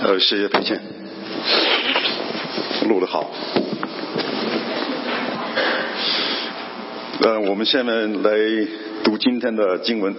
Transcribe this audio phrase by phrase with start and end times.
[0.00, 0.80] 呃，谢谢裴倩，
[2.88, 3.28] 录的好。
[7.20, 8.30] 呃，我们下面来
[9.02, 10.14] 读今天的经文，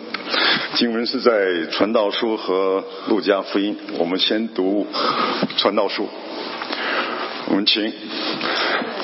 [0.75, 1.31] 经文是在
[1.69, 3.77] 《传道书》和《路加福音》。
[3.97, 4.85] 我们先读
[5.57, 6.03] 《传道书》，
[7.47, 7.93] 我们请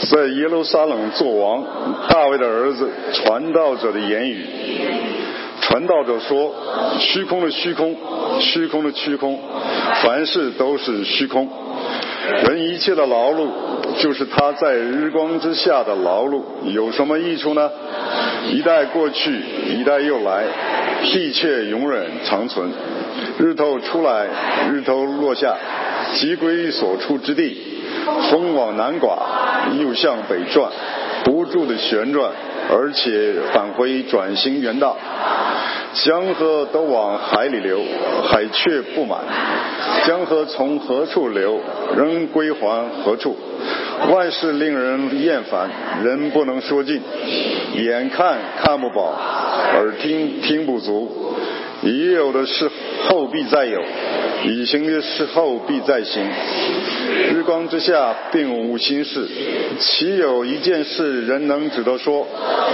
[0.10, 1.64] 在耶路撒冷做王
[2.10, 4.46] 大卫的儿子传道者的言语。
[5.68, 6.54] 传道者说
[7.02, 7.95] ：“虚空的虚空，
[8.39, 9.39] 虚空的虚空，
[10.04, 11.49] 凡事都是虚空。
[12.43, 13.48] 人一切的劳碌，
[13.99, 17.71] 就是他在日光之下的劳碌，有什么益处呢？
[18.52, 19.41] 一代过去，
[19.76, 20.43] 一代又来，
[21.02, 22.70] 地却永远长存。
[23.40, 24.27] 日头出来，
[24.71, 25.55] 日头落下，
[26.13, 27.57] 即归所处之地。
[28.29, 29.18] 风往南刮，
[29.79, 30.71] 又向北转，
[31.23, 32.32] 不住的旋转，
[32.70, 34.95] 而且返回转型原道。
[36.04, 37.81] 江河都往海里流，
[38.27, 39.20] 海却不满。
[40.05, 41.59] 江河从何处流，
[41.95, 43.35] 仍归还何处。
[44.09, 45.70] 万事令人厌烦，
[46.04, 47.01] 人不能说尽。
[47.76, 49.16] 眼看看不饱，
[49.73, 51.10] 耳听听不足。
[51.82, 52.70] 已有的事
[53.07, 53.82] 后必再有，
[54.46, 56.23] 已行的事后必再行。
[57.32, 59.27] 日光之下并无新事，
[59.79, 62.27] 岂有一件事人能指得说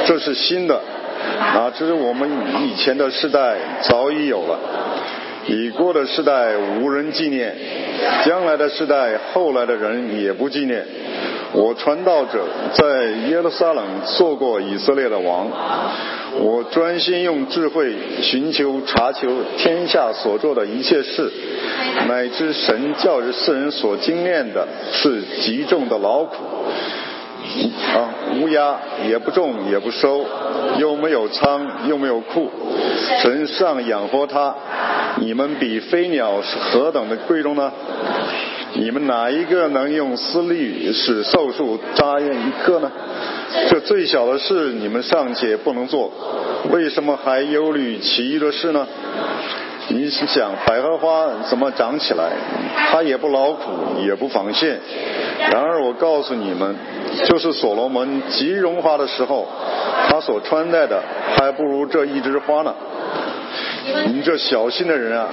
[0.06, 0.82] 这是新的？
[1.54, 2.30] 哪知我们
[2.62, 4.60] 以前的世代早已有了，
[5.48, 7.56] 已过的世代无人纪念，
[8.26, 10.86] 将来的世代后来的人也不纪念。
[11.54, 15.52] 我传道者在耶路撒冷做过以色列的王，
[16.40, 19.28] 我专心用智慧寻求查求
[19.58, 21.30] 天下所做的一切事，
[22.08, 26.38] 乃至神教日世人所经验的是极重的劳苦。
[27.94, 30.26] 啊，乌鸦也不种也不收，
[30.78, 32.50] 又没有仓又没有库，
[33.22, 34.56] 神上养活它。
[35.18, 37.72] 你们比飞鸟是何等的贵重呢？
[38.74, 42.90] 你们哪一个能用丝律使寿数扎验一刻呢？
[43.70, 46.10] 这最小的事你们尚且不能做，
[46.72, 48.88] 为什么还忧虑其余的事呢？
[49.94, 52.32] 你是想百合花怎么长起来？
[52.92, 54.80] 它也不劳苦，也不纺线。
[55.52, 56.76] 然而我告诉你们，
[57.26, 59.48] 就是所罗门极荣华的时候，
[60.08, 61.02] 他所穿戴的
[61.36, 62.74] 还不如这一枝花呢。
[64.08, 65.28] 你这小心的人啊，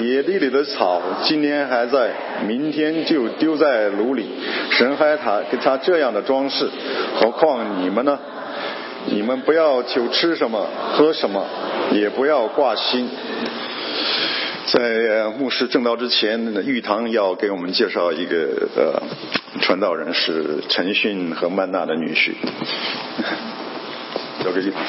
[0.00, 2.10] 野地里的草今天还在，
[2.46, 4.28] 明天就丢在炉里。
[4.70, 6.68] 神还他给他这样的装饰，
[7.20, 8.18] 何况你们呢？
[9.06, 11.44] 你们不要求吃什么喝什么，
[11.92, 13.08] 也不要挂心。
[14.72, 19.02] 在牧师正道之前，玉堂要给我们介绍一个呃
[19.60, 22.34] 传道人，是陈迅和曼娜的女婿。
[24.44, 24.80] 交给玉堂。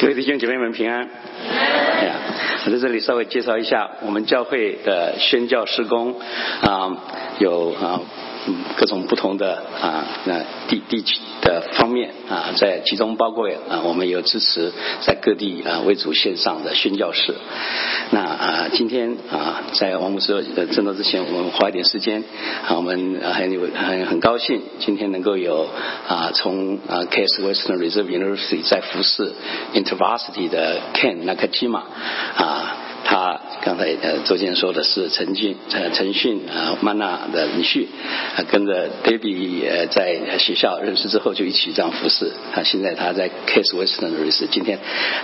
[0.00, 1.08] 各位弟兄姐妹们平安。
[1.48, 2.14] 哎呀，
[2.66, 6.18] 我在这里稍微介绍一下我们教会的宣教施工
[6.62, 6.96] 啊，
[7.38, 8.00] 有啊。
[8.76, 17.34] 各种不同的啊，那地地区的方面啊，在其中包括啊，我们有支持在各地啊为主线上的宣教士。
[18.10, 22.24] 那啊，今天啊，在王牧师正道之前，我们花一点时间
[22.66, 25.68] 啊，我们很有很很高兴，今天能够有
[26.08, 29.32] 啊，从啊 Case Western Reserve University 在服侍
[29.74, 31.82] Intervarsity 的 Ken Nakajima
[32.36, 32.76] 啊。
[33.04, 37.86] 他刚才呃，周建说的是陈俊呃陈迅啊曼娜的女婿，
[38.36, 44.78] 啊跟着 Debbie 呃在学校认识之后就一起这样服侍，啊现在他在 Case Western 认识，今天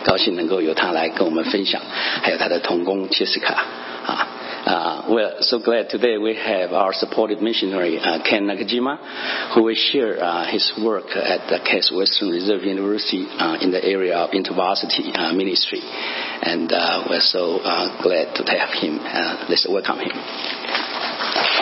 [0.05, 1.81] 高兴能够由他来跟我们分享，
[2.22, 3.65] 还有他的童工切斯卡
[4.06, 4.28] 啊。
[4.69, 10.23] Uh, we're so glad today we have our supported missionary uh, Ken Nakajima, who will share
[10.23, 13.25] uh, his work at the Case Western Reserve University
[13.65, 15.81] in the area of intervarsity ministry.
[15.81, 16.69] And
[17.09, 17.61] we're so
[18.03, 19.01] glad to have him.
[19.49, 21.57] let's welcome him.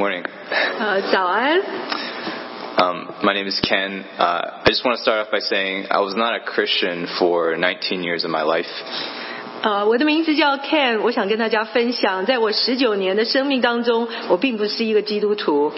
[0.00, 0.24] morning.
[0.78, 1.60] Uh, 早安。
[2.78, 4.04] Um, my name is Ken.
[4.18, 7.56] Uh, I just want to start off by saying I was not a Christian for
[7.56, 8.66] 19 years of my life.
[9.62, 15.72] 呃，我的名字叫 Ken，我想跟大家分享，在我十九年的生命当中，我并不是一个基督徒。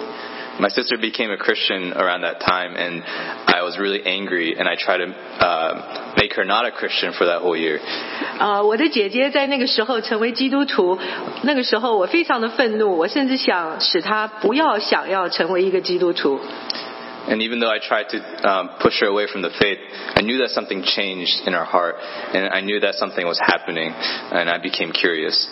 [0.61, 3.05] My sister became a Christian around that time, and
[3.47, 7.27] I was really angry, and I tried to uh, make her not a Christian for
[7.27, 7.79] that whole year.
[8.41, 10.99] 呃，我的姐姐在那个时候成为基督徒，
[11.43, 16.41] 那个时候我非常的愤怒，我甚至想使她不要想要成为一个基督徒。
[17.29, 19.79] And even though I tried to um, push her away from the faith,
[20.17, 21.97] I knew that something changed in her heart,
[22.33, 23.93] and I knew that something was happening,
[24.33, 25.47] and I became curious.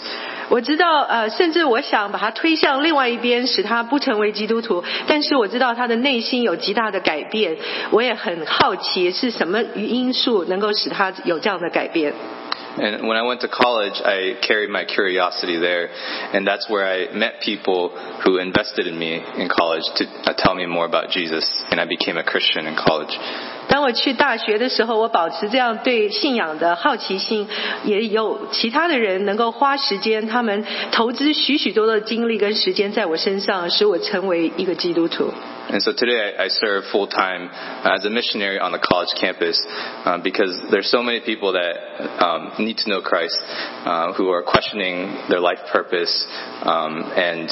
[0.52, 4.84] 我知道，呃，甚至我想把他推向另外一边，使他不成为基督徒。
[5.08, 7.56] 但是我知道他的内心有极大的改变，
[7.92, 12.14] 我也很好奇是什么因素能够使他有这样的改变。
[12.78, 15.90] And when I went to college, I carried my curiosity there,
[16.34, 17.92] and that's where I met people
[18.24, 20.06] who invested in me in college to
[20.36, 23.18] tell me more about Jesus, and I became a Christian in college.
[23.69, 27.49] 当我去大学的时候，我保持这样对信仰的好奇心，
[27.85, 35.33] 也有其他的人能够花时间，他们投资许许多多的精力跟时间在我身上，使我成为一个基督徒。
[35.69, 37.51] And so today I, I serve full time
[37.83, 39.61] as a missionary on the college campus
[40.05, 43.37] um, because there's so many people that um, need to know Christ
[43.85, 46.25] uh, who are questioning their life purpose
[46.63, 47.51] um, and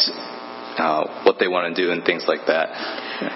[0.79, 2.69] uh, what they want to do and things like that.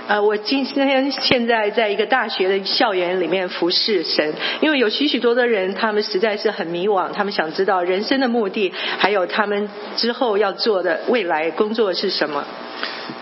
[0.09, 12.44] 呃，我今天现在在一个大学的校园里面服侍神，因为有许许多多人，他们实在是很迷惘，他们想知道人生的目的，还有他们之后要做的未来工作是什么。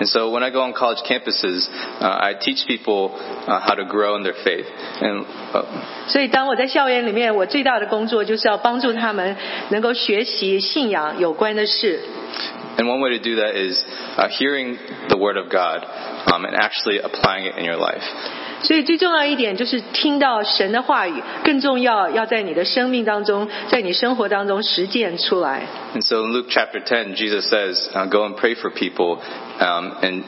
[0.00, 1.68] And so when I go on college campuses,
[2.00, 3.12] uh, I teach people
[3.46, 4.66] uh, how to grow in their faith.
[5.00, 5.64] And uh,
[6.08, 9.36] 所以，当我在校园里面，我最大的工作就是要帮助他们
[9.70, 12.00] 能够学习信仰有关的事。
[12.78, 13.82] And one way to do that is
[14.16, 14.76] uh, hearing
[15.08, 15.84] the Word of God
[16.32, 18.04] um, and actually applying it in your life.
[18.62, 25.66] 所以最重要一点就是听到神的话语，更重要要在你的生命当中，在你生活当中实践出来。
[25.94, 29.20] And so in Luke chapter 10, Jesus says, uh, Go and pray for people
[29.60, 30.24] um, and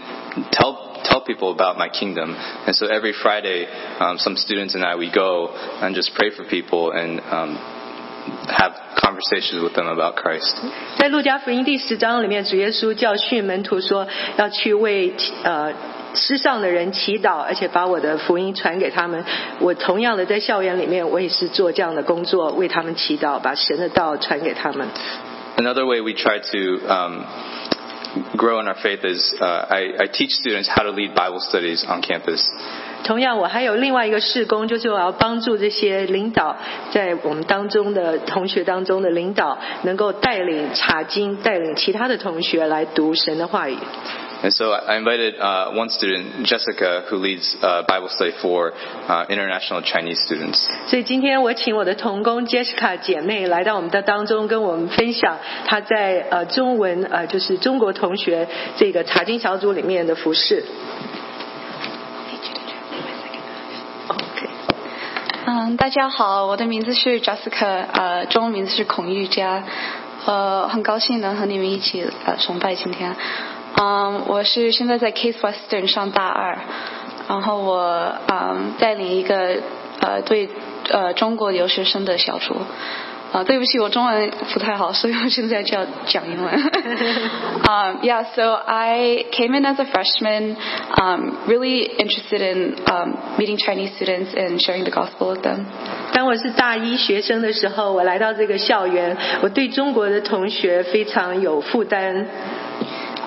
[0.53, 2.37] tell, tell people about my kingdom.
[2.67, 3.67] And so every Friday,
[3.99, 5.49] um, some students and I, we go
[5.81, 7.59] and just pray for people and um,
[8.49, 10.56] have conversations with them about Christ.
[10.97, 14.06] 在路加福音第十章里面，主耶稣教训门徒说，
[14.37, 15.73] 要去为呃
[16.15, 19.25] 世上的人祈祷，而且把我的福音传给他们。
[19.61, 24.88] 我同样的在校园里面，我也是做这样的工作，为他们祈祷，把神的道传给他们。
[25.56, 27.25] Another way we try to um,
[28.37, 31.85] grow in our faith is uh, I, I teach students how to lead Bible studies
[31.85, 32.41] on campus.
[33.04, 36.56] 同样，我还有另外一个事工，就是我要帮助这些领导，
[36.92, 43.78] 在我们当中的同学当中的领导，能够带领查经，带领其他的同学来读神的话语。
[44.44, 48.74] And so I invited uh, one student, Jessica, who leads uh, Bible study for
[49.08, 50.68] uh, international Chinese students.
[50.88, 60.64] 所以今天我请我的同工 Jessica 姐妹来到我们的当中，跟我们分享她在呃中文呃就是中国同学这个查经小组里面的服饰。
[65.45, 69.62] 嗯，大家好，我的名字是 Jessica，呃，中文名字是孔玉佳，
[70.25, 73.13] 呃，很高兴能和你们一起呃崇拜今天。
[73.75, 76.57] 嗯，我是现在在 Case Western 上大二，
[77.28, 79.57] 然后我嗯带领一个
[80.00, 80.50] 呃对
[80.90, 82.56] 呃中国留学生的小组。
[83.32, 86.55] 啊， 对不起，我中文不太好，所以我现在就要讲英文。
[87.69, 90.56] um, yeah, so I came in as a freshman,
[90.97, 95.67] um, really interested in um, meeting Chinese students and sharing the gospel with them.
[96.15, 102.26] 当我是大一学生的时候，我来到这个校园，我对中国的同学非常有负担。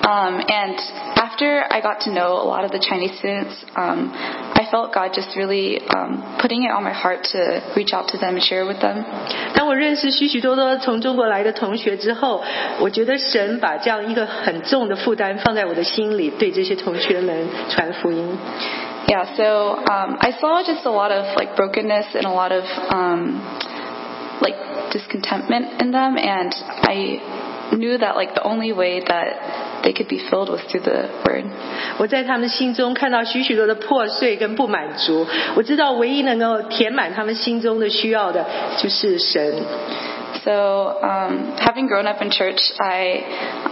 [0.06, 0.76] Um, and
[1.16, 5.12] after I got to know a lot of the Chinese students, um, I felt God
[5.14, 8.66] just really um, putting it on my heart to reach out to them and share
[8.66, 9.04] with them.
[9.54, 12.42] 当我认识许许多多从中国来的同学之后，
[12.80, 18.36] 我觉得神把这样一个很重的负担放在我的心里，对这些同学们传福音。
[19.06, 22.64] Yeah, so um, I saw just a lot of like brokenness and a lot of
[22.90, 23.40] um,
[24.40, 24.56] like
[24.90, 27.20] discontentment in them, and I
[27.72, 31.44] knew that like the only way that they could be filled was through the word.
[31.98, 38.44] 我在他们心中看到许许多的破碎跟不满足，我知道唯一能够填满他们心中的需要的，
[38.78, 39.54] 就是神。
[40.44, 43.22] So, um, having grown up in church, I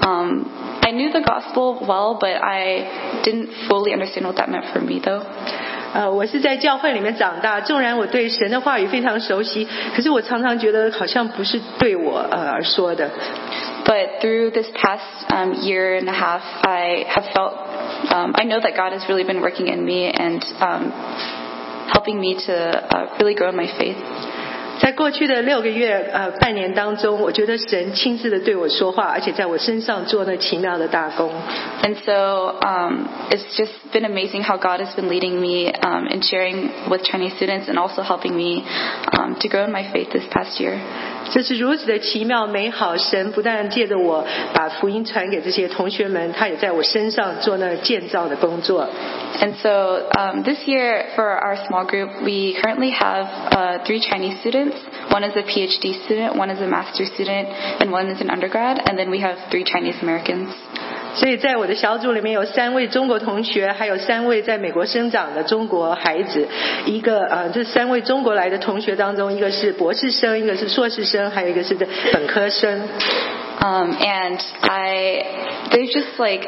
[0.03, 0.45] um,
[0.83, 5.01] I knew the gospel well, but I didn't fully understand what that meant for me,
[5.01, 5.23] though.
[5.95, 13.11] 呃，我是在教会里面长大，纵然我对神的话语非常熟悉，可是我常常觉得好像不是对我呃而说的。
[13.85, 15.01] But through this past
[15.31, 17.55] um, year and a half, I have felt
[18.13, 20.93] um, I know that God has really been working in me and um,
[21.89, 23.97] helping me to uh, really grow in my faith.
[24.81, 31.31] 在过去的六个月呃半年当中，我觉得神亲自的对我说话，而且在我身上做那奇妙的大功。
[31.83, 36.25] And so um, it's just been amazing how God has been leading me um, and
[36.25, 38.65] sharing with Chinese students and also helping me
[39.13, 40.81] um, to grow in my faith this past year.
[41.33, 42.97] 这是如此的奇妙美好。
[42.97, 48.89] 神不但借着我把福音传给这些同学们，他也在我身上做那建造的工作。
[49.41, 54.41] And so um, this year for our small group, we currently have uh, three Chinese
[54.41, 54.77] students.
[55.11, 57.49] One is a PhD student, one is a master's student,
[57.81, 58.83] and one is an undergrad.
[58.85, 60.51] And then we have three Chinese Americans.
[61.16, 66.48] 所以在我的小组里面有三位中国同学，还有三位在美国生长的中国孩子。
[66.86, 72.82] 一个呃，这三位中国来的同学当中，一个是博士生，一个是硕士生，还有一个是本科生。
[73.58, 75.26] Um, and I,
[75.72, 76.48] they just like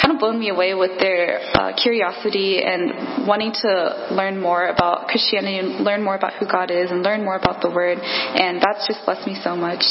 [0.00, 5.08] kind of blown me away with their uh, curiosity and wanting to learn more about
[5.08, 7.98] Christianity and learn more about who God is and learn more about the Word.
[7.98, 9.82] And that's just blessed me so much.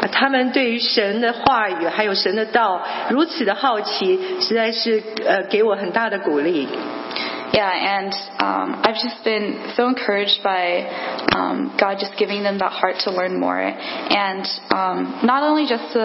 [0.00, 2.80] 啊他们对于神的话语还有神的道
[3.10, 6.68] 如此的好奇，实在是呃给我很大的鼓励。
[7.53, 8.09] Yeah, and
[8.41, 10.89] um, I've just been so encouraged by
[11.37, 14.41] um, God just giving them that heart to learn more, and
[14.73, 16.01] um, not only just to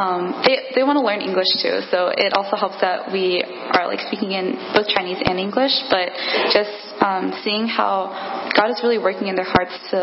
[0.00, 1.84] um, they they want to learn English too.
[1.92, 6.16] So it also helps that we are like speaking in both Chinese and English, but
[6.48, 6.72] just
[7.04, 8.08] um, seeing how
[8.56, 10.00] God is really working in their hearts to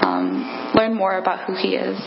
[0.00, 2.00] um, learn more about who He is.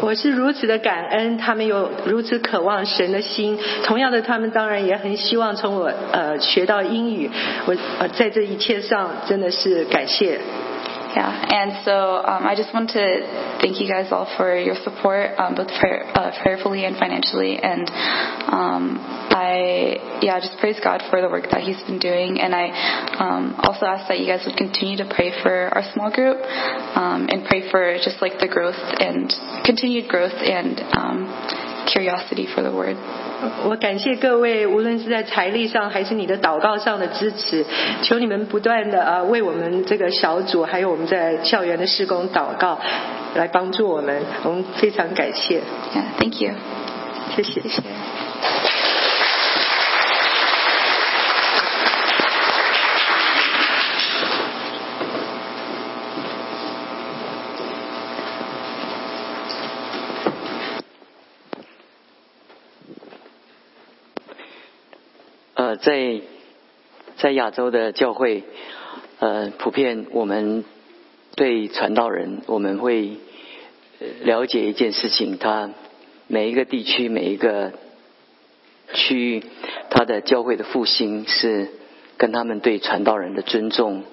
[0.00, 3.58] 我是如此的感恩，他们有如此渴望神的心。
[3.84, 7.30] 同样的，他们当然也很希望从我呃学到英语。
[7.66, 10.40] 我呃在这一切上真的是感谢。
[11.12, 13.04] Yeah, and so um, I just want to
[13.60, 17.60] thank you guys all for your support, um, both prayer, uh, prayerfully and financially.
[17.60, 17.84] And
[18.48, 18.96] um,
[19.28, 22.40] I, yeah, just praise God for the work that He's been doing.
[22.40, 22.72] And I
[23.20, 26.40] um, also ask that you guys would continue to pray for our small group
[26.96, 29.28] um, and pray for just like the growth and
[29.68, 31.28] continued growth and um,
[31.86, 32.96] curiosity for the Word.
[33.64, 37.64] 我感谢各位，无论是在财力上还是你的祷告上的支持，
[38.02, 42.78] 求你们不断的啊为我们这个小组，还有我们在校园的施工祷告，
[43.34, 44.22] 来帮助我们。
[44.44, 45.60] 我们非常感谢
[45.94, 46.52] ，Yeah, thank you.
[47.34, 47.60] 谢谢。
[47.60, 48.91] 呃，
[65.82, 66.20] 在
[67.16, 68.44] 在亚洲的教会，
[69.18, 70.64] 呃，普遍我们
[71.34, 73.16] 对传道人，我们会
[74.22, 75.70] 了解一件事情，他
[76.28, 77.72] 每一个地区每一个
[78.94, 79.42] 区域，
[79.90, 81.68] 他的教会的复兴是
[82.16, 84.04] 跟他们对传道人的尊重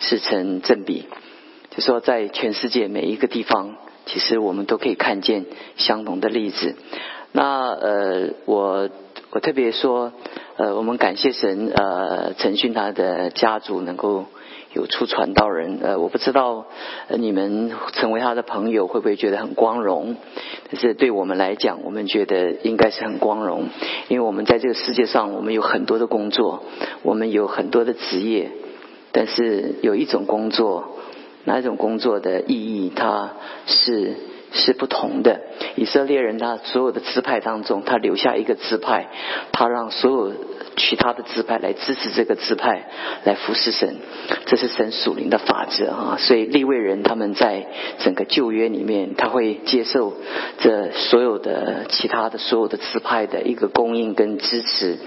[0.00, 1.06] 是成正比。
[1.70, 5.46] 就说在全世界每一个地方，其实我们都可以看见
[5.78, 6.76] 相同的例子。
[7.32, 8.90] 那呃，我
[9.34, 10.12] 我特别说，
[10.58, 14.26] 呃，我们感谢神，呃，陈训他的家族能够
[14.72, 16.66] 有出传道人，呃，我不知道、
[17.08, 20.14] 你们成为他的朋友会不会觉得很光荣，
[20.70, 23.70] 但是对我们来讲，我们觉得应该是很光荣，
[24.06, 26.62] 因为我们在这个世界上，我们有很多的工作，
[27.02, 28.52] 我们有很多的职业，
[29.10, 30.96] 但是有一种工作，
[31.42, 33.32] 哪一种工作的意义，它
[33.66, 34.14] 是。
[34.54, 35.40] 是不同的。
[35.76, 39.08] 以色列人他所有的支派当中，他留下一个支派，
[39.52, 40.32] 他让所有
[40.76, 42.88] 其他的支派来支持这个支派，
[43.24, 43.96] 来服侍神。
[44.46, 46.16] 这是神属灵的法则啊！
[46.18, 47.66] 所以立位人他们在
[47.98, 50.14] 整个旧约里面，他会接受
[50.58, 54.98] 这所有的其他的所有的支派的一个供应跟支持。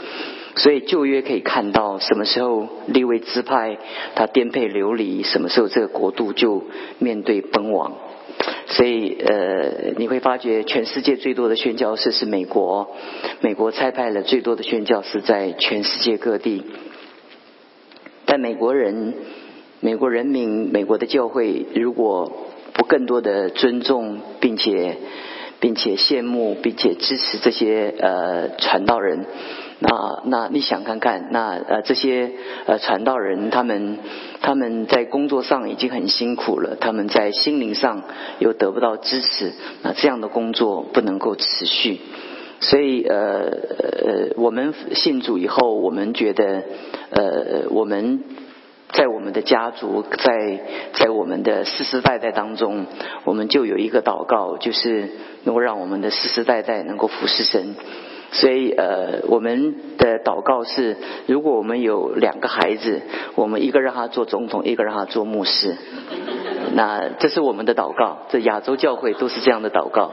[0.55, 3.77] 所以旧约可以看到，什么时候立位支派
[4.15, 6.63] 他颠沛流离，什么时候这个国度就
[6.97, 7.93] 面对崩亡。
[8.67, 12.95] 所以，呃，你会发觉全世界最多的宣教士是美国，
[13.41, 16.63] 美国差派了最多的宣教士在全世界各地。
[18.25, 19.13] 但美国人、
[19.79, 22.31] 美国人民、美国的教会，如果
[22.73, 24.97] 不更多的尊重，并且
[25.59, 29.25] 并且羡慕，并且支持这些呃传道人，
[29.79, 32.31] 那那你想看看，那呃这些
[32.65, 33.99] 呃传道人，他们
[34.41, 38.03] 他们在工作上已经很辛苦了，他们在心灵上
[38.39, 39.53] 又得不到支持，
[39.83, 41.99] 那这样的工作不能够持续。
[42.59, 46.63] 所以呃呃，我们信主以后，我们觉得
[47.11, 48.23] 呃我们。
[48.93, 50.61] 在我们的家族，在
[50.93, 52.85] 在我们的世世代代当中，
[53.25, 55.09] 我们就有一个祷告，就是
[55.43, 57.75] 能够让我们的世世代代能够服侍神。
[58.31, 63.01] 所以呃，我们的祷告是，如果我们有两个孩子，
[63.35, 65.75] 我们一个让他做总统，一个让他做牧师。
[66.73, 70.11] 那这是我们的祷告，这亚洲教会都是这样的祷告，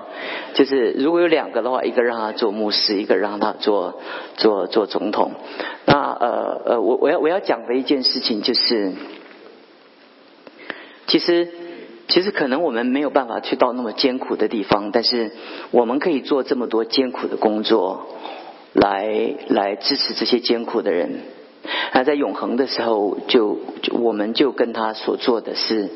[0.54, 4.00] 就是如果有两个的话，一个让他做牧师，一个让他做
[4.36, 5.32] 做做总统。
[5.84, 8.92] 那呃呃，我我要我要讲的一件事情就是，
[11.08, 11.48] 其实
[12.06, 15.32] 其实可能我们没有办法去到那么艰苦的地方，但是
[15.70, 18.06] 我们可以做这么多艰苦的工作，
[18.72, 21.20] 来来支持这些艰苦的人。
[21.94, 23.58] 那在永恒的时候，就
[23.92, 25.88] 我们就跟他所做的是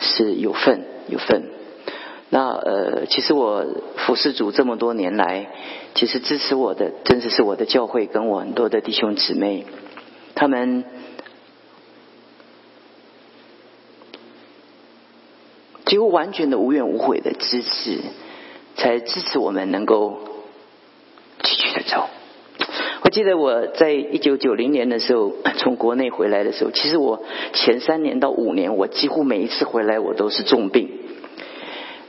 [0.00, 1.50] 是有份有份。
[2.28, 3.64] 那呃，其实我
[3.96, 5.46] 服侍主这么多年来，
[5.94, 9.64] 其实支持我的，真的是我的教会跟我很多的弟兄姊妹，
[10.34, 10.84] 他们。
[15.94, 18.00] 几乎完全的无怨无悔的支持，
[18.74, 20.18] 才支持我们能够
[21.40, 22.08] 继续的走。
[23.02, 27.22] 我记得我在一九九零年的时候 从国内回来的时候，其实我
[27.52, 30.90] 前三年到五年，我几乎每一次回来我都是重病。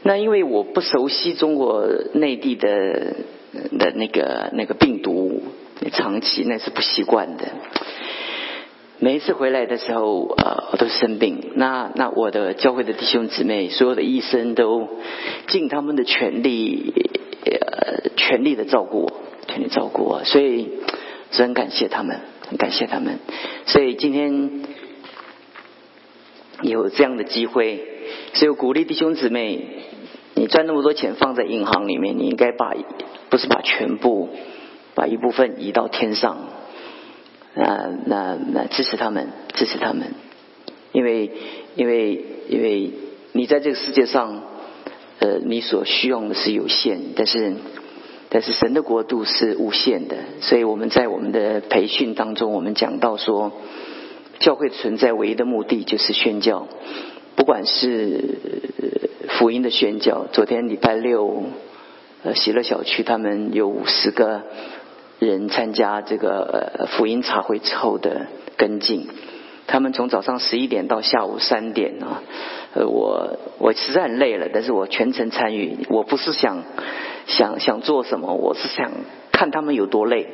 [0.01, 3.13] 那因为我不熟悉中国内地的
[3.77, 5.43] 的那个那个病毒，
[5.91, 7.45] 长期那是不习惯的。
[8.99, 11.51] 每一次回来的时候，呃，我都生病。
[11.55, 14.87] 那那我的教会的弟兄姊妹，所有的医生都
[15.47, 16.93] 尽他们的全力，
[17.43, 19.11] 呃，全力的照顾我，
[19.47, 20.23] 全力照顾我。
[20.23, 20.69] 所以，
[21.31, 23.19] 是很感谢他们，很感谢他们。
[23.65, 24.63] 所以今天
[26.61, 27.83] 有这样的机会，
[28.33, 29.59] 所以我鼓励弟兄姊妹，
[30.35, 32.73] 你赚那么多钱放在银行里面，你应该把
[33.29, 34.29] 不是把全部，
[34.93, 36.37] 把一部分移到天上。
[37.57, 40.13] 那那那支持他们，支持他们，
[40.91, 41.31] 因为
[41.75, 42.91] 因为因为
[43.31, 44.43] 你在这个世界上，
[45.19, 47.53] 呃，你所需要的是有限，但是
[48.27, 53.53] 但是神的国度是无限的，所以我们在我们的培训当中，我们讲到说，
[54.39, 56.67] 教会存在唯一的目的就是宣教，
[57.37, 58.19] 不管是
[59.29, 60.27] 福音的宣教。
[60.33, 61.45] 昨天礼拜六，
[62.23, 64.43] 呃，喜乐小区他们有五十个。
[65.25, 68.27] 人参加这个福音茶会之后的
[68.57, 69.09] 跟进，
[69.67, 72.21] 他们从早上十一点到下午三点啊，
[72.73, 76.63] 呃，我我实在很累了，但是我全程参与，我不是想
[77.27, 78.91] 想想做什么，我是想
[79.31, 80.27] 看他们有多累。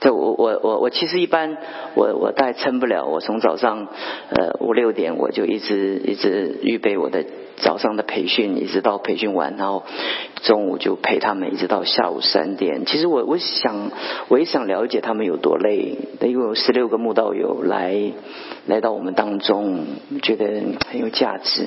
[0.00, 1.56] 对，我我我我其实一般
[1.94, 3.86] 我我大概撑不了，我从早上
[4.30, 7.24] 呃五六点我就一直一直预备我的。
[7.62, 9.82] 早上的培训一直到培训完，然后
[10.44, 12.86] 中午就陪他们一直到下午三点。
[12.86, 13.90] 其实我我想
[14.28, 18.12] 我也想了解他们有多累，因为有十六个慕道友来
[18.64, 19.84] 来到我们当中，
[20.22, 20.46] 觉得
[20.90, 21.66] 很有价值。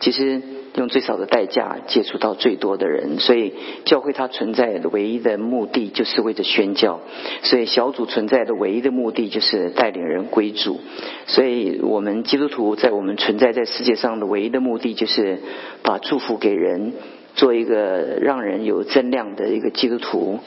[0.00, 0.40] 其实。
[0.74, 3.52] 用最少的代价接触到最多的人，所以
[3.84, 7.00] 教会它存在的唯一的目的就是为着宣教，
[7.42, 10.80] 所以小组存在的唯一的目的就是带领人归主，
[11.26, 15.40] 所以我们基督徒在我们存在在世界上的唯一的目的就是
[15.82, 16.94] 把祝福给人，
[17.34, 20.38] 做一个让人有增量的一个基督徒，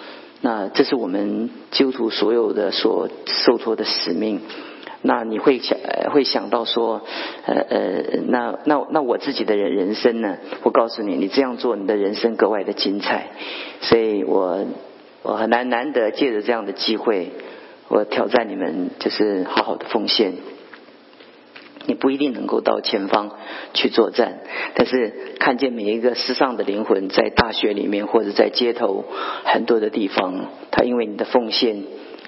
[0.42, 4.42] 那这是我们基督徒所有的所受托的使命。
[5.08, 5.78] 那你会想
[6.12, 7.02] 会想到说，
[7.46, 10.38] 呃呃，那那那我自己的人人生呢？
[10.64, 13.28] 我告诉你，你这样做，你的人生格外的精彩。
[13.82, 14.66] 所以我
[15.22, 17.30] 我很难难得借着这样的机会，
[17.88, 20.34] 我挑战你们，就是好好的奉献。
[21.86, 23.30] 你不一定能够到前方
[23.76, 24.40] 去作战，
[24.74, 29.06] 但是看见每一个世上的灵魂，在大学里面或者在街头
[29.44, 31.84] 很多的地方，他因为你的奉献。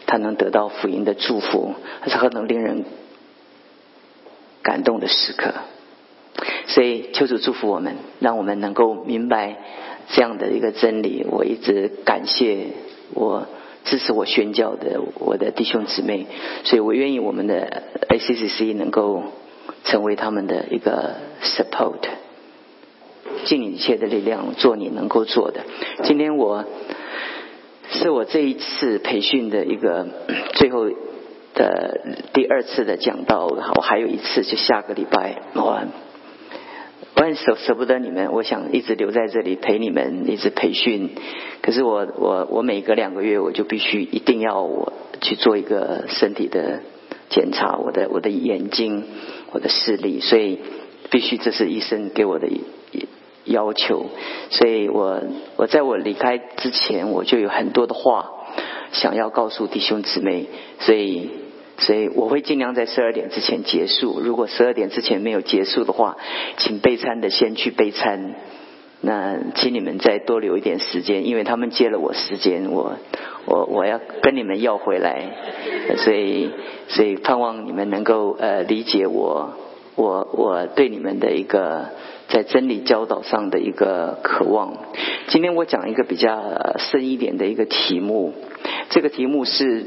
[0.08, 1.76] 他能得到福音的祝福，
[2.08, 2.86] 是何等令人
[4.64, 5.54] 感动的时刻！
[6.68, 9.58] 所以求主祝福我们，让我们能够明白
[10.10, 11.26] 这样的一个真理。
[11.30, 12.68] 我一直感谢
[13.14, 13.48] 我
[13.84, 16.26] 支持我宣教的我的弟兄姊妹，
[16.64, 19.24] 所以我愿意我们的 ACCC 能够
[19.84, 22.00] 成为他们的一个 support，
[23.44, 25.66] 尽你一切的力量做你能够做的。
[26.06, 26.64] 今天我。
[27.92, 30.08] 是我这一次培训的一个
[30.56, 30.90] 最后
[31.54, 32.02] 的
[32.34, 35.82] 第二次的讲道，我还有一次，就下个礼拜我
[37.16, 41.10] 我很舍舍不得你们，我想一直留在这里陪你们，一直培训。
[41.62, 46.82] 可是我我我每隔两个月我就必须一定要我去做一个身体的
[47.30, 49.04] 检查，我的我的眼睛，
[49.52, 50.60] 我的视力，所以
[51.10, 52.48] 必须这是医生给我的。
[53.48, 54.06] 要求，
[54.50, 55.22] 所以我
[55.56, 58.30] 我在我离开之前，我就有很多的话
[58.92, 60.48] 想要告诉弟兄姊妹，
[60.80, 61.30] 所以
[61.78, 64.20] 所以我会尽量在十二点之前结束。
[64.20, 66.18] 如果十二点之前没有结束的话，
[66.58, 68.36] 请备餐的先去备餐。
[69.00, 72.98] 那请你们再多留一点时间，因为他们借了我时间，我
[73.46, 75.24] 我我要跟你们要回来，
[75.98, 76.50] 所以
[76.88, 79.54] 所以盼望你们能够呃理解我
[79.96, 81.90] 我我对你们的一个。
[82.30, 84.74] 在真理教导上的一个渴望。
[85.28, 88.34] 今天我讲一个比较深一点的一个题目，
[88.90, 89.86] 这个题目是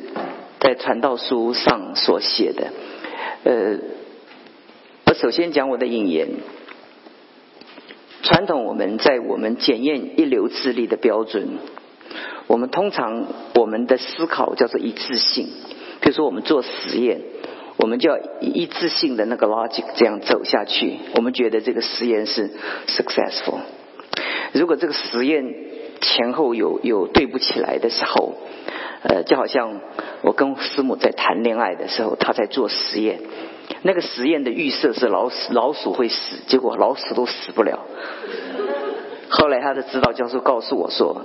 [0.59, 2.73] 在传道书上所写的。
[3.45, 3.79] 呃，
[5.07, 6.29] 我首先讲我的引言。
[8.23, 11.59] 传统我们在我们检验一流智力的标准，
[12.47, 13.25] 我们通常
[13.55, 15.49] 我们的思考叫做一致性。
[16.03, 17.23] 比如说我们做实验，
[17.83, 22.51] 我们就要一致性的那个 logic 这样走下去，我们觉得这个实验是
[22.87, 23.61] successful。
[24.53, 25.55] 如果这个实验
[26.01, 28.35] 前后有有对不起来的时候，
[29.03, 29.81] 呃，就好像
[30.23, 33.21] 我跟师母在谈恋爱的时候，他在做实验。
[33.83, 37.87] 那个实验的预设是老鼠老鼠会死，结果老鼠都死不了。
[39.31, 41.25] 后来他的指导教授告诉我说：“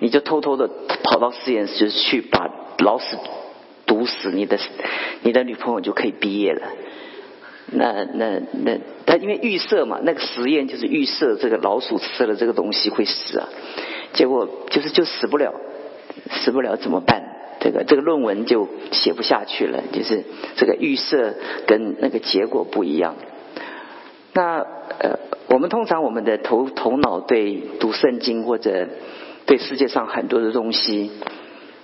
[0.00, 0.68] 你就偷偷的
[1.04, 3.18] 跑到实验室去把老鼠
[3.86, 4.58] 毒死，你的
[5.22, 6.68] 你的女朋友就可以毕业了。”
[7.72, 13.48] 那那那，他因为预设嘛，那个实验就是预设这个老鼠吃了这个东西会死啊，
[14.12, 15.52] 结果就是就死不了，
[16.30, 17.22] 死不了怎么办？
[17.58, 20.22] 这个这个论文就写不下去了，就是
[20.54, 21.34] 这个预设
[21.66, 23.16] 跟那个结果不一样。
[24.32, 24.58] 那
[25.00, 25.18] 呃，
[25.48, 28.86] 我们通常我们的头头脑对读圣经或者
[29.46, 31.10] 对世界上很多的东西，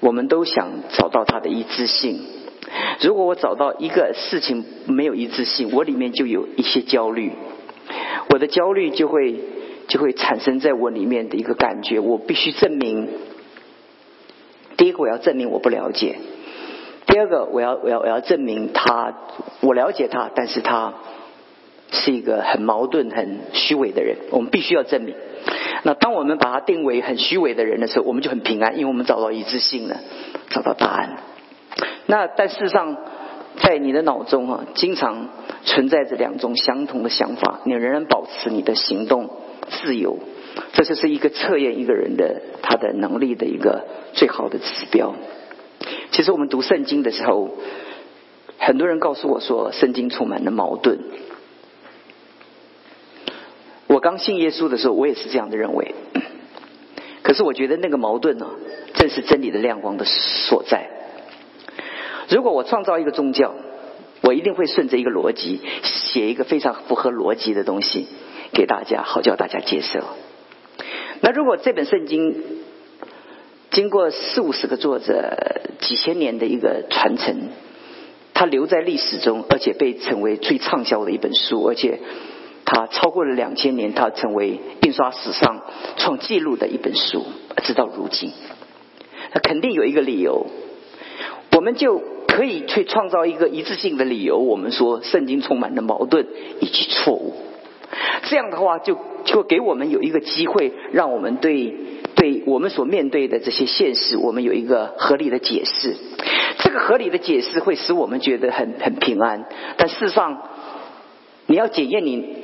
[0.03, 2.21] 我们都想找到它的一致性。
[3.01, 7.31] 如果我找到一个事情没有一致性，我里面就有一些焦虑，
[8.31, 9.41] 我的焦虑就会
[9.87, 13.09] 就会产生在我里面的一个感觉，我必须证明。
[14.77, 16.17] 第一个我要证明我不了解，
[17.07, 19.15] 第二个我要我要我要证明他
[19.61, 20.95] 我了解他，但是他
[21.93, 24.17] 是一个很矛盾、很虚伪的人。
[24.31, 25.15] 我们必须要证明。
[25.85, 30.01] 那当我们把他定为很虚伪的人的时候，我们就很平安，因为我们找到一致性了，
[30.51, 31.19] 找到答案。
[32.07, 32.97] 那但事实上，
[33.63, 35.29] 在你的脑中啊，经常
[35.65, 39.31] 存在着两种相同的想法，你仍然保持你的行动
[39.69, 40.19] 自由。
[40.73, 45.15] 这就是一个测验一个人的他的能力的一个最好的指标。
[46.13, 47.51] 其实我们读圣经的时候，
[48.59, 50.99] 很多人告诉我说，圣经充满了矛盾。
[54.03, 55.95] 刚信耶稣的时候，我也是这样的认为。
[57.23, 58.51] 可是我觉得那个矛盾呢，
[58.95, 60.91] 正是真理的亮光的所在。
[62.29, 63.55] 如果我创造一个宗教，
[64.23, 68.09] 我一定会顺着一个逻辑，写一个非常符合逻辑的东西
[68.53, 70.01] 给大家，好叫大家接受。
[71.21, 72.43] 那如果这本圣经
[73.71, 77.51] 经过四五十个作者几千年的一个传承，
[78.35, 82.01] 它留在历史中，而且被成为最畅销的一本书，而且
[82.65, 85.63] 它超过了两千年，它成为印刷史上
[85.97, 87.25] 创纪录的一本书，
[87.63, 88.31] 直到如今，
[89.35, 90.47] 那肯定有一个理由，
[91.53, 94.39] 我们就可以去创造一个一致性的理由。
[94.39, 96.27] 我们说圣经充满了矛盾
[96.61, 97.35] 以及错误，
[98.25, 98.99] 这样的话就。
[99.25, 101.73] 就给我们有一个机会，让我们对
[102.17, 105.95] 对我们所面对的这些现实，我们有一个合理的解释。
[106.59, 109.45] 这个合理的解释会使我们觉得很很平安。
[109.77, 110.43] 但事实上，
[111.47, 112.35] 你要检验你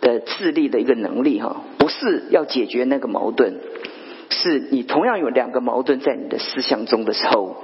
[0.00, 3.54] 的智力的一个能力哈，不是要解决那个矛盾，
[4.30, 7.56] 是你同样有两个矛盾在你的思想中的时候，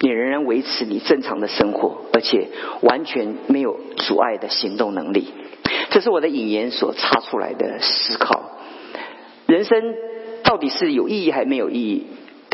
[0.00, 2.48] 你仍然维持你正常的生活，而且
[2.82, 5.28] 完全没有阻碍的行动能力。
[5.90, 8.58] 这是我的引言所插出来的思考：
[9.46, 9.94] 人生
[10.42, 12.06] 到底是有意义还没有意义？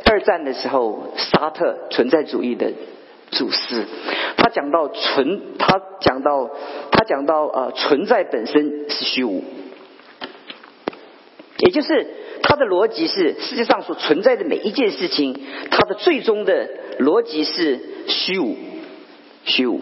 [0.04, 2.72] 二战的时候，沙特存在主义的
[3.32, 3.84] 祖师，
[4.36, 6.48] 他讲到存，他讲到
[6.92, 9.42] 他讲到呃，存在本身是虚无，
[11.58, 12.06] 也就是
[12.42, 15.40] 他的逻辑是世界上所存在的每一件事情，
[15.70, 16.68] 它的最终的
[17.00, 18.56] 逻辑是虚无，
[19.44, 19.80] 虚无，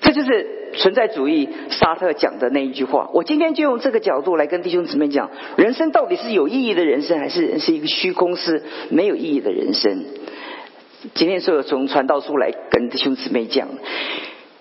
[0.00, 0.64] 这就是。
[0.76, 10.04] 存在主义，沙特讲的那一句话，我今天就用这个角度来跟弟兄姊妹讲：人生到底是有意义的人生，还是是一个虚空，是没有意义的人生？
[11.12, 13.68] 今天是从传道书来跟弟兄姊妹讲。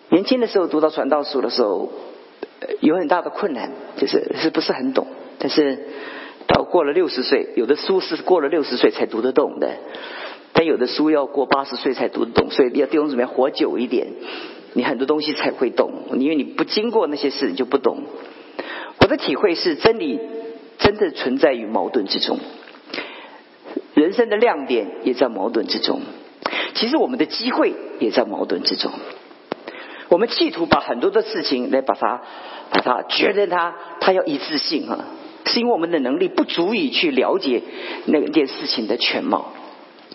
[0.10, 1.90] 年轻的时候读到传道书的时候，
[2.82, 5.08] 有很大的困难，就是是不是很懂？
[5.40, 5.88] 但是
[6.46, 9.72] 到过了六十岁，有的书是过了六十岁才读得懂的，
[10.52, 14.08] 但有的书要过八十岁才读得懂，所以要弟兄姊妹活久一点。
[14.74, 18.04] 你很多东西才会懂，因为你不经过那些事，你就不懂。
[19.00, 20.20] 我的体会是，真理
[20.78, 22.40] 真的存在于矛盾之中，
[23.94, 26.02] 人生的亮点也在矛盾之中。
[26.74, 28.92] 其实我们的机会也在矛盾之中。
[30.10, 32.22] 我们企图把很多的事情来把它，
[32.72, 35.06] 把它觉得它它要一致性啊，
[35.46, 37.62] 是因为我们的能力不足以去了解
[38.06, 39.52] 那件事情的全貌。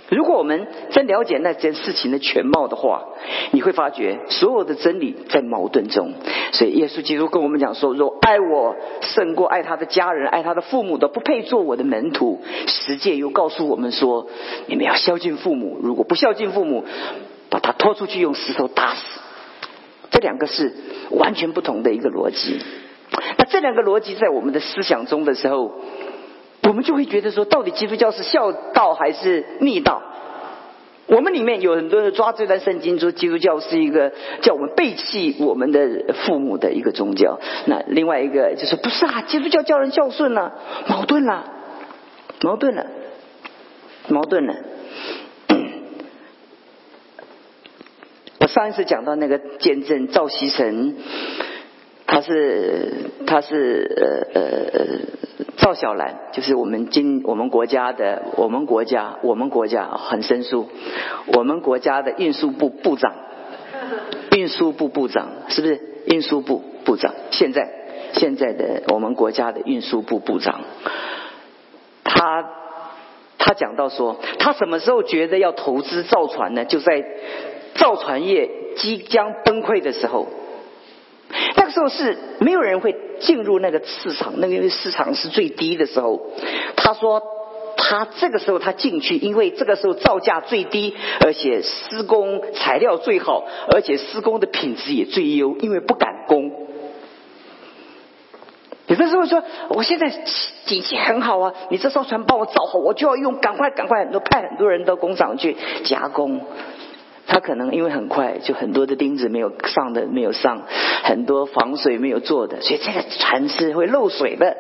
[0.09, 3.05] 如果我们真了解那件事情的全貌的话，
[3.51, 6.13] 你会发觉所有的真理在矛盾中。
[6.53, 14.29] 所以耶稣基督跟我们讲说：“若爱我胜过爱他的家人、爱他的父母的，不配做我的门徒。”实践又告诉我们说
[14.67, 16.85] ：“你们要孝敬父母，如果不孝敬父母，
[17.51, 19.21] 把他拖出去用石头打死。”
[20.11, 20.75] 这两个是
[21.11, 22.59] 完全不同的一个逻辑。
[23.37, 25.81] 那这两个逻辑在我们的思想中的时候，
[26.63, 30.03] 我们就会觉得说，到底基督教是孝道还是逆道？
[31.07, 37.41] 我们里面有很多人抓这段圣经，说基督教是一个叫我们背弃我们的父母的一个宗教。
[37.65, 40.53] 那另外一个就是不是啊，基督教叫人孝顺呢，
[40.87, 41.47] 矛盾了，
[42.43, 42.87] 矛盾了，
[44.09, 44.55] 矛盾了。
[48.41, 50.97] 我上一次讲到那个见证赵锡成，
[52.11, 54.87] 他是他是呃呃
[55.59, 60.71] 赵小兰，就是我们今我们国家的我们国家我们国家很生疏，
[61.37, 63.13] 我们国家的运输部部长，
[64.35, 67.15] 运输部部长是不是运输部部长？
[67.31, 67.69] 现在
[68.15, 70.63] 现在的我们国家的运输部部长，
[72.05, 72.49] 他
[73.37, 76.65] 他讲到说，他什么时候觉得要投资造船呢？
[76.65, 77.05] 就在
[77.75, 80.27] 造船业即将崩溃的时候，
[81.69, 86.21] 个时候是没有人会进入那个市场，那个因为市场是最低的时候。
[86.77, 87.23] 他说，
[87.77, 96.51] 他这个时候他进去，因为这个时候造价最低，而且施工材料最好，而且施工的品质也最优，因为不敢工。
[98.87, 100.09] 有的时候说，我现在
[100.65, 106.41] 景气很好啊，你这艘船帮我造好，我就要用，赶快赶快，很多派很多人到工厂去加工。
[107.29, 110.63] 他可能因为很快，就很多的钉子没有上的没有上，
[111.05, 114.57] 很多防水没有做的，所以这个船是会漏水的。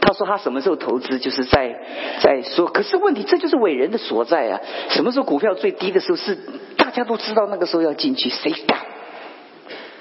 [0.00, 1.80] 他说他什么时候投资，就是在
[2.20, 4.60] 在说，可是问题这就是伟人的所在啊！
[4.90, 6.36] 什么时候股票最低的时候是
[6.76, 8.80] 大家都知道那个时候要进去，谁敢？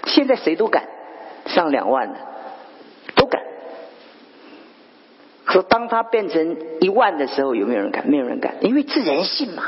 [0.07, 0.87] 现在谁都敢
[1.45, 2.17] 上两万了，
[3.15, 3.41] 都敢。
[5.43, 8.07] 可当他变成一万的时候，有没有人敢？
[8.07, 9.63] 没有人敢，因为是人性嘛。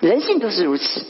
[0.00, 1.04] 人性都是如此，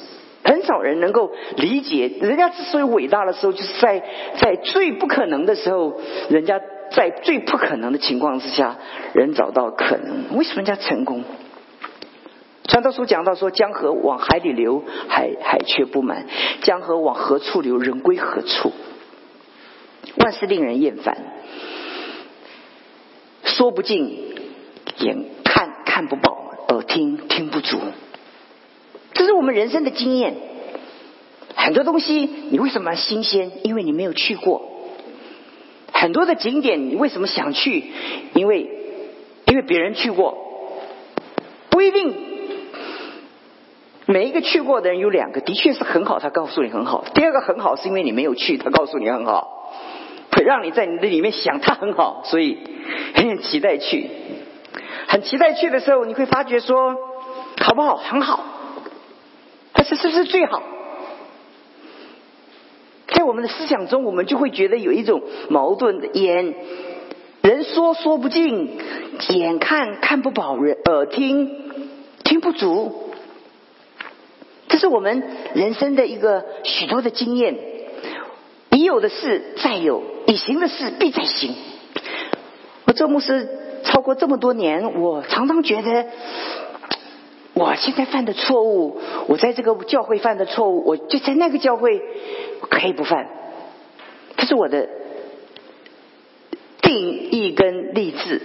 [0.45, 2.11] 很少人能够理解。
[2.21, 4.03] 人家之所以伟大的时候，就是在
[4.39, 8.77] 在最不可能的时候，人家在最不可能的情况之下，
[9.13, 10.37] 人找到可能。
[10.37, 11.25] 为什么人家成功？
[12.69, 16.25] 传道书讲到说：“江河往海里流，海海却不满；
[16.63, 18.73] 江河往何处流，人归何处。”
[20.19, 21.17] 万事令人厌烦，
[23.45, 24.35] 说不尽，
[24.99, 27.79] 眼看看不饱，耳听听不足。
[29.17, 30.35] 这是我们人生的经验。
[31.55, 33.51] 很多东西你为什么新鲜？
[33.63, 34.63] 因为你没有去过。
[35.91, 37.83] 很多的景点你为什么想去？
[38.35, 38.69] 因为
[39.47, 40.37] 因为别人去过。
[41.71, 42.15] 不一定
[44.05, 47.05] 每一个去过的人有两个，的确是很好，他告诉你很好。
[47.15, 49.73] 第二个很好是因为你没有去，他告诉你很好，
[50.33, 52.59] 会让你在你的里面想他很好，所以
[53.15, 54.11] 很期待去。
[55.09, 56.95] 很期待去的时候，你会发觉说
[57.63, 57.97] 好不好？
[57.97, 58.45] 很好。
[59.89, 60.63] 是是不是最好？
[63.09, 66.55] 在我们的思想中，我们就会觉得有一种矛盾的眼，
[67.41, 68.79] 人说说不尽，
[69.31, 71.73] 眼看看不饱，人耳听
[72.25, 73.11] 听不足。
[74.69, 75.23] 这是我们
[75.55, 77.57] 人生的一个许多的经验。
[78.73, 81.55] 已有的事再有，已行的事必再行。
[82.85, 83.49] 我做牧师
[83.85, 86.07] 超过这么多年，我常常觉得。
[87.59, 92.03] 我现在犯的错误，我在这个教会犯的错误，我就在那个教会
[92.69, 93.27] 可以不犯。
[94.37, 94.87] 这是我的
[96.83, 98.43] 定义跟励志。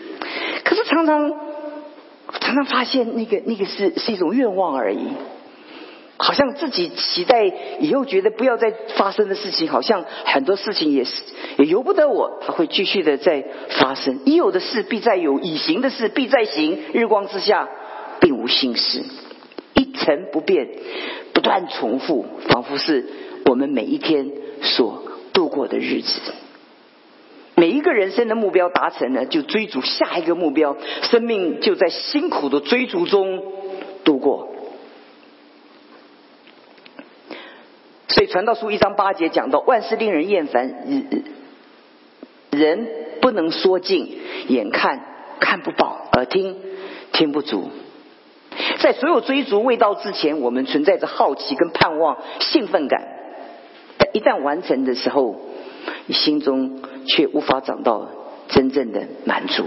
[0.64, 1.30] 可是常常
[2.40, 5.00] 常常发现，那个那个是是一种愿望而已。
[6.18, 7.44] 好像自己期待
[7.82, 11.22] 以后觉得不要再发生的事情，好像很多事情也是
[11.58, 14.22] 也由不得我，它会继续的在发生。
[14.24, 16.80] 已有的事必再有，已行的事必再行。
[16.94, 17.68] 日光之下。
[18.22, 19.04] 并无新事，
[19.74, 20.70] 一成不变，
[21.34, 23.06] 不断重复，仿佛是
[23.48, 24.32] 我们每一天
[24.62, 25.04] 所
[25.34, 26.22] 度过的日子。
[27.56, 33.44] 每一个人生的目标达成了，就追逐下一个目标，生命就在辛苦的追逐中
[34.06, 34.50] 度过。
[38.08, 40.86] 所以《传道书》一章八节讲到：万事令人厌烦，
[42.52, 42.88] 人
[43.22, 45.02] 不能说尽，眼看
[45.40, 46.58] 看不饱，耳听
[47.14, 47.70] 听不足。
[48.82, 53.04] 在所有追逐未到之前，我们存在着好奇跟盼望、兴奋感。
[53.98, 55.36] 但一旦完成的时候，
[56.08, 58.08] 你心中却无法找到
[58.48, 59.66] 真正的满足。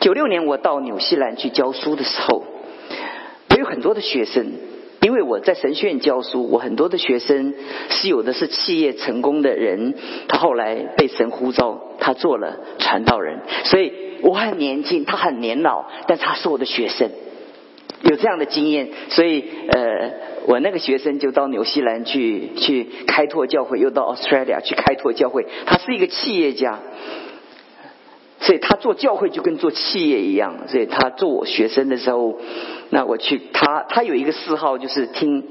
[0.00, 2.44] 九六年我到纽西兰去教书的时候，
[3.50, 4.52] 我有很多的学生，
[5.00, 7.54] 因为我在神学院教书，我很多的学生
[7.90, 9.94] 是有的是企业成功的人，
[10.26, 17.10] 他后来被神呼召，他做了传道人，所以我很年轻，他很年老，但他是我的学生。
[18.02, 20.10] 有这样的经验，所以呃，
[20.46, 25.46] 我那个学生就到纽西兰去去开拓教会，又到 Australia 去开拓教会。
[25.66, 26.78] 他是一个企业家，
[28.40, 30.68] 所以他做教会就跟做企业一样。
[30.68, 32.38] 所以他做我学生的时候，
[32.90, 35.44] 那我去他他有一个嗜好就是听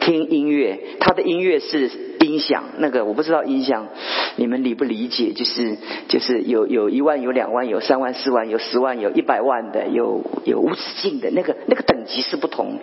[0.00, 1.90] 听音乐，他的音乐是
[2.20, 2.64] 音响。
[2.78, 3.88] 那个我不知道音响
[4.36, 5.32] 你们理不理解？
[5.32, 5.76] 就是
[6.08, 12.78] 就是有有一万有两万有三万四万有十万有一百万的有有无止境的那个那个等级是不同。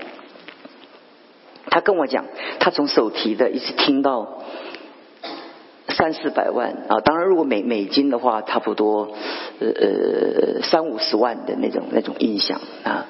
[1.69, 2.25] 他跟我讲，
[2.59, 4.43] 他从手提的一直听到
[5.87, 9.11] 三四百万啊，当然如果美美金的话，差不多
[9.59, 13.07] 呃呃三五十万的那种那种音响啊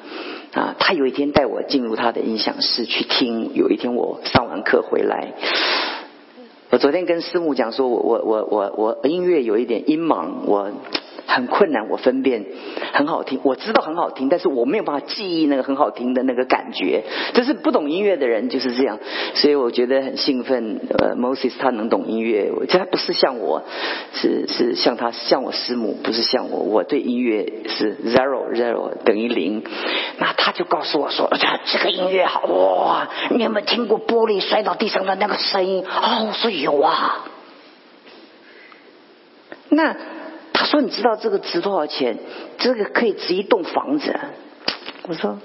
[0.54, 0.76] 啊。
[0.78, 5.34] 他有一天带我进入他的音响室去听，有一天我上完课回来。
[6.72, 10.72] 我昨天跟师母讲说，我我我我我音乐有一点音盲，我
[11.32, 12.46] 很困难，我分辨
[12.94, 17.04] 很好听，我知道很好听，但是我没有办法记忆那个很好听的那个感觉。
[17.34, 19.00] 这是不懂音乐的人就是这样，
[19.34, 20.80] 所以我觉得很兴奋。
[21.00, 23.64] 呃，Moses 他能懂音乐，我他不是像我，
[24.14, 29.64] 是是像他像我师母，不是像我，我对音乐是 zero zero 等于零。
[30.18, 33.10] 那他就告诉我说，这这个音乐好哇！
[33.30, 35.84] 你有没有听过玻璃摔到地上的那个声音？
[35.86, 37.26] 哦，我说有啊。
[39.70, 39.96] 那
[40.62, 42.20] 他说：“你知道这个值多少钱？
[42.60, 44.16] 这个可以值一栋房子。”
[45.10, 45.40] 我说：“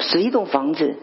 [0.00, 0.96] 值一栋房子？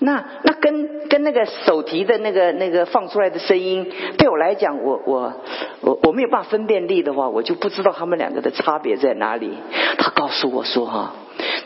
[0.00, 5.32] 那那跟跟那个手提的那个那个放出来的声音，对我来讲，我我
[5.80, 9.50] 我我没有办法分辨力的话，我就不知道他们两个的差别在哪里。”
[9.96, 11.14] 他告诉我说：“哈，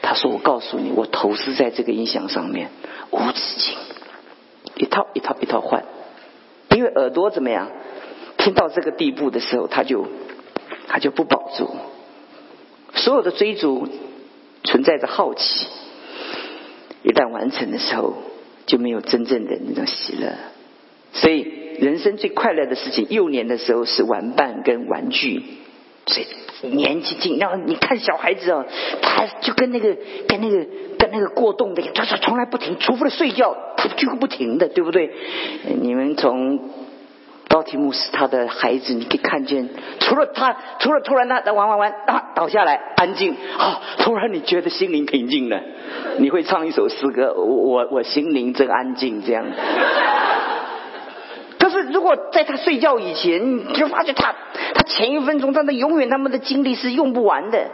[0.00, 2.70] 他说我告诉你，我投资在这个音响上面
[3.10, 3.76] 无止境，
[4.76, 5.82] 一套一套一套换，
[6.70, 7.68] 因为耳朵怎么样？
[8.36, 10.06] 听到这个地步的时候，他就。”
[10.88, 11.70] 他就不保住，
[12.94, 13.86] 所有的追逐
[14.64, 15.66] 存在着好奇，
[17.02, 18.14] 一旦完成的时候，
[18.66, 20.32] 就没有真正的那种喜乐。
[21.12, 21.40] 所以，
[21.78, 25.42] 人生最快乐的事情，幼年的时候是玩伴跟玩具。
[26.06, 26.22] 所
[26.68, 28.64] 以，年纪轻，然后你看小孩子哦，
[29.02, 29.94] 他就跟那个
[30.26, 30.66] 跟那个
[30.98, 35.10] 跟那个过动的，他说从来不停，除非睡觉，他就不停的，对不对？
[35.82, 36.87] 你们从。
[37.48, 39.68] 高提姆是他的孩子，你可以看见，
[40.00, 45.60] 除了他，除了突然他在玩玩玩啊倒下来安静，好，突然你觉得心灵平静了，
[46.18, 49.44] 你会唱一首诗歌，我我心灵真安静这样。
[51.58, 54.34] 可是如果在他睡觉以前，你就发觉他
[54.74, 57.66] 他前一分钟他的永远他们的精力是用不完的，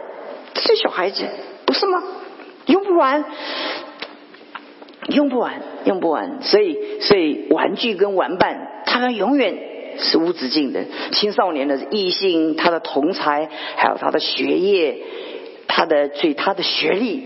[0.53, 1.25] 这些小孩子
[1.65, 2.01] 不是吗？
[2.65, 3.23] 用不完，
[5.09, 8.83] 用不完，用不完，所以所以玩具跟玩伴。
[8.85, 9.55] 他们永远
[9.97, 10.85] 是无止境的。
[11.11, 14.97] 青少年的异性，他的同才，还有他的学业，
[15.67, 17.23] 他的最他的学历，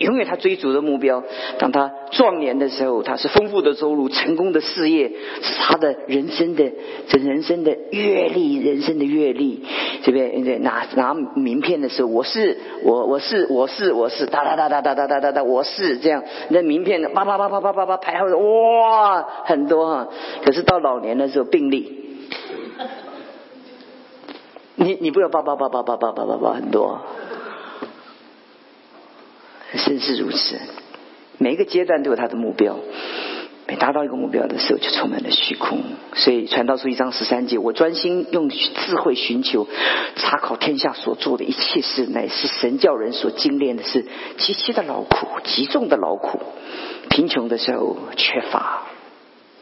[0.00, 1.22] 永远他追逐的目标。
[1.58, 5.08] 当他壮年的时候，他是丰富的收入、成功的事业，
[5.42, 6.70] 是他的人生的
[7.08, 9.64] 这人生的阅历，人生的阅历。
[10.02, 16.22] 这边拿拿名片的时候，我是我我是我是我是哒哒哒哒哒哒哒哒哒，我是这样。
[16.50, 20.08] 那名片叭叭叭叭叭叭叭排后哇很多哈。
[20.44, 21.90] 可是到老年的时候病例，
[24.76, 27.00] 你你不要叭叭叭叭叭叭叭叭很多，
[29.76, 30.58] 真是如此。
[31.38, 32.78] 每一个阶段都有他的目标，
[33.66, 35.82] 每达到一个目标的时候，就充满了虚空。
[36.14, 39.66] 所以传道书一章十三节，我专心用智慧寻求，
[40.16, 44.06] 查考天下所做的一切事，乃是神教人所精炼的是
[44.38, 46.40] 极其的劳苦，极重的劳苦。
[47.10, 48.84] 贫穷的时候缺乏，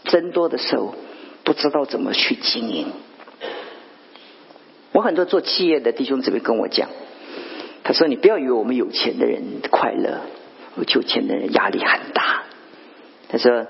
[0.04, 0.94] 增多的时候
[1.44, 2.86] 不知道怎么去经营。
[4.92, 6.90] 我很多做企业的弟兄姊妹跟我讲，
[7.84, 10.20] 他说：“你不要以为我们有钱的人快乐。”
[10.94, 12.44] 有钱的人压力很大。
[13.28, 13.66] 他说：“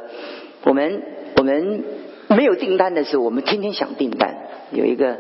[0.63, 1.03] 我们
[1.37, 1.85] 我们
[2.29, 4.37] 没有订单的时候，我们天天想订单。
[4.71, 5.19] 有一个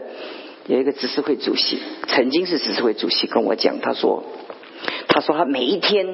[0.66, 4.22] 有一个执事会主席，曾经是执事会主席，跟我讲，他说，
[5.08, 6.06] 他说他每一天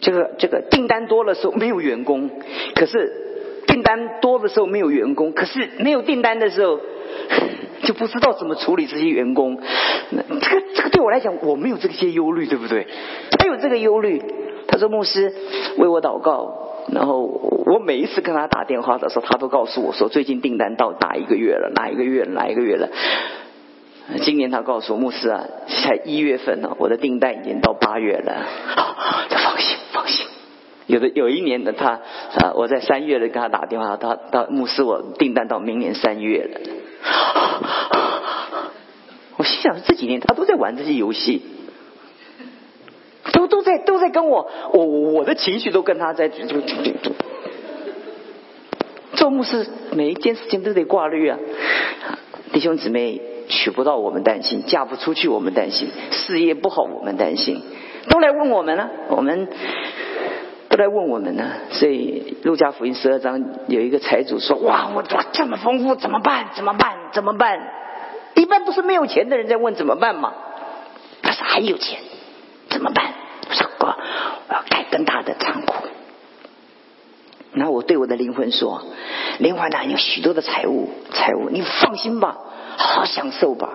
[0.00, 2.30] 这个这个订单多的时候没有员工，
[2.74, 3.25] 可是
[3.66, 6.80] 订单多的时候没有员工，可是没有订单的时候
[7.82, 9.60] 就不知道怎么处理这些员工。
[10.10, 12.86] 那这个这个对我来讲，我没有这些忧虑，对不对？
[13.38, 14.22] 他有这个忧虑。”
[14.68, 15.32] 他说：“牧师
[15.78, 22.88] 为我祷告，然后我每一次跟他打电话的时候，他都告诉我说，最近订单到哪一个月了，哪一个月，哪一个月了。
[24.22, 28.46] 今年他告诉我，牧师啊，才一月份呢，我的订单已经到八月了。
[29.30, 29.76] 就放心，放心。
[30.86, 32.00] 有的有一年的他
[32.38, 36.60] 啊，我在三月的跟他打电话，他他牧师，我订单到明年三月了。
[39.36, 41.42] 我心想，这几年他都在玩这些游戏。”
[43.32, 46.30] 都都在都在跟我，我我的情绪都跟他在。
[49.12, 51.38] 做牧师每一件事情都得挂虑啊，
[52.52, 57.60] 弟兄姊妹娶不到我们担心，嫁不出去我们担心，事业不好我们担心，
[58.08, 59.48] 都来问我们了，我们
[60.76, 61.50] 都来问我们呢。
[61.70, 66.48] 所以路加福音十二章有一个财主说：“哇，我我这么丰富，怎么办？
[66.54, 66.96] 怎么办？
[67.12, 67.58] 怎么办？”
[68.36, 70.34] 一般都是没有钱的人在问怎么办嘛？
[71.22, 72.00] 他说还有钱，
[72.68, 73.14] 怎么办？
[73.48, 73.86] 我说哥，
[74.48, 75.86] 我要盖更大的仓库。
[77.52, 78.82] 然后我对我的灵魂说
[79.40, 82.36] ：“灵魂呐，有许多的财物，财物，你放心吧，
[82.76, 83.70] 好好享受吧。”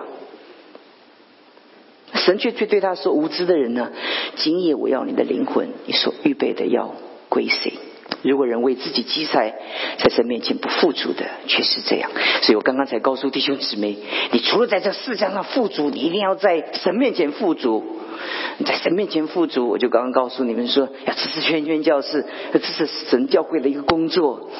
[2.14, 3.90] 神却却对他说：“无知的人呢，
[4.36, 6.94] 今夜我要你的灵魂，你所预备的要
[7.28, 7.72] 归谁？
[8.22, 9.54] 如果人为自己积财，
[9.98, 12.10] 在神面前不富足的，却是这样。
[12.42, 13.96] 所以我刚刚才告诉弟兄姊妹，
[14.30, 17.84] 你除了在这世界上富足，你一定要在神面前富足。”
[18.64, 24.50] 在神面前富足，我就刚刚告诉你们说，要支持圈圈教室，要支持神教会的一个工作。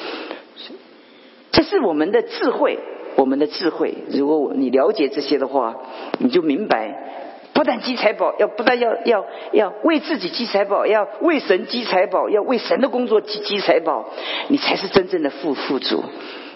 [1.51, 2.79] 这是我们的智慧，
[3.15, 3.93] 我们的智慧。
[4.09, 5.75] 如果你了解这些的话，
[6.17, 7.22] 你就明白，
[7.53, 14.09] 不但积财宝，要不但要要要为自己积财宝，要为神积财宝，要为神的工作积积财宝，
[14.47, 16.03] 你才是真正的富富足。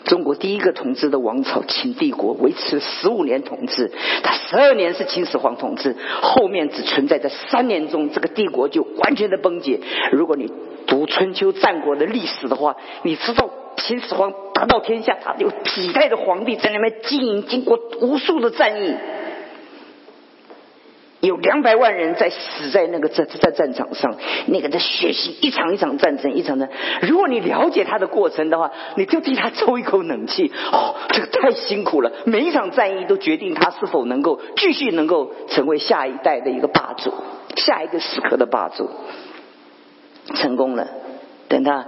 [0.06, 3.91] 中国第一个统治的王朝秦帝国维持十五年统治，
[4.24, 9.80] 他十二年是秦始皇统治，后面只存在在三年中，这个帝国就完全的崩解。
[10.14, 10.50] 如果你
[10.88, 18.95] 读春秋战国的历史的话，你知道秦始皇得到天下，他有几代的皇帝在那边经营，经过无数的战役。
[21.28, 24.15] 有两百万人在死在那个在在战场上，
[24.47, 26.69] 那个的血腥，一场一场战争，一场的。
[27.01, 30.51] 如果你了解他的过程的话，你就替他 抽一口冷气。
[30.71, 37.13] 哦，这个太辛苦了，每一场战役都决定他是否能够继续能够成为下一代的一个霸主，
[37.55, 38.89] 下一个时刻的霸主。
[40.36, 40.88] 成功了，
[41.47, 41.88] 等他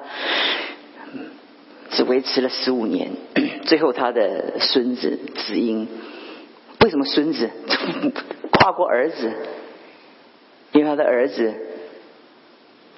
[1.92, 3.12] 只维持了十五年，
[3.66, 5.88] 最后他的孙子子婴，
[6.82, 7.50] 为什么孙子？
[8.60, 9.32] 跨过儿子，
[10.74, 11.54] 因为他的儿子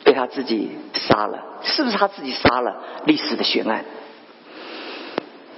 [0.03, 2.81] 被他自己杀了，是不是他自己杀了？
[3.05, 3.85] 历史的悬案，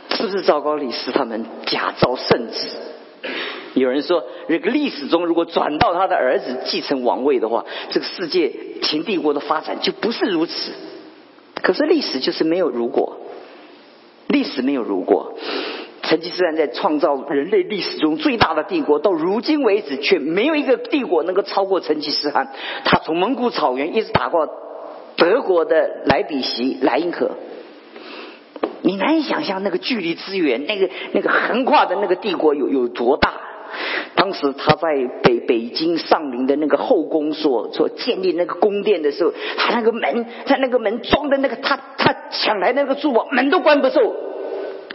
[0.10, 2.68] 是不是赵高李斯他们假造圣旨？
[3.76, 8.52] 有人说，这个历史中如果转到他的儿子继承王位的话，这个世界
[8.82, 10.74] 秦帝国的发展就不是如此。
[11.62, 13.18] 可是历史就是没有如果，
[14.28, 15.38] 历史没有如果。
[16.04, 22.50] 成吉思汗在创造人类历史中最大的帝国，到如今为止却没有一个帝国能够超过成吉思汗。
[22.84, 24.48] 他从蒙古草原一直打过
[25.16, 27.32] 德国的莱比锡、莱茵河，
[28.82, 33.32] 你难以想象那个距离之远，那个那个横跨的那个帝国有有多大。
[34.16, 34.88] 当时他在
[35.24, 44.14] 北北京上林的那个后宫所所建立那个宫殿的时候，他那个门在那个门装的那个他他抢来那个珠宝门都关不住，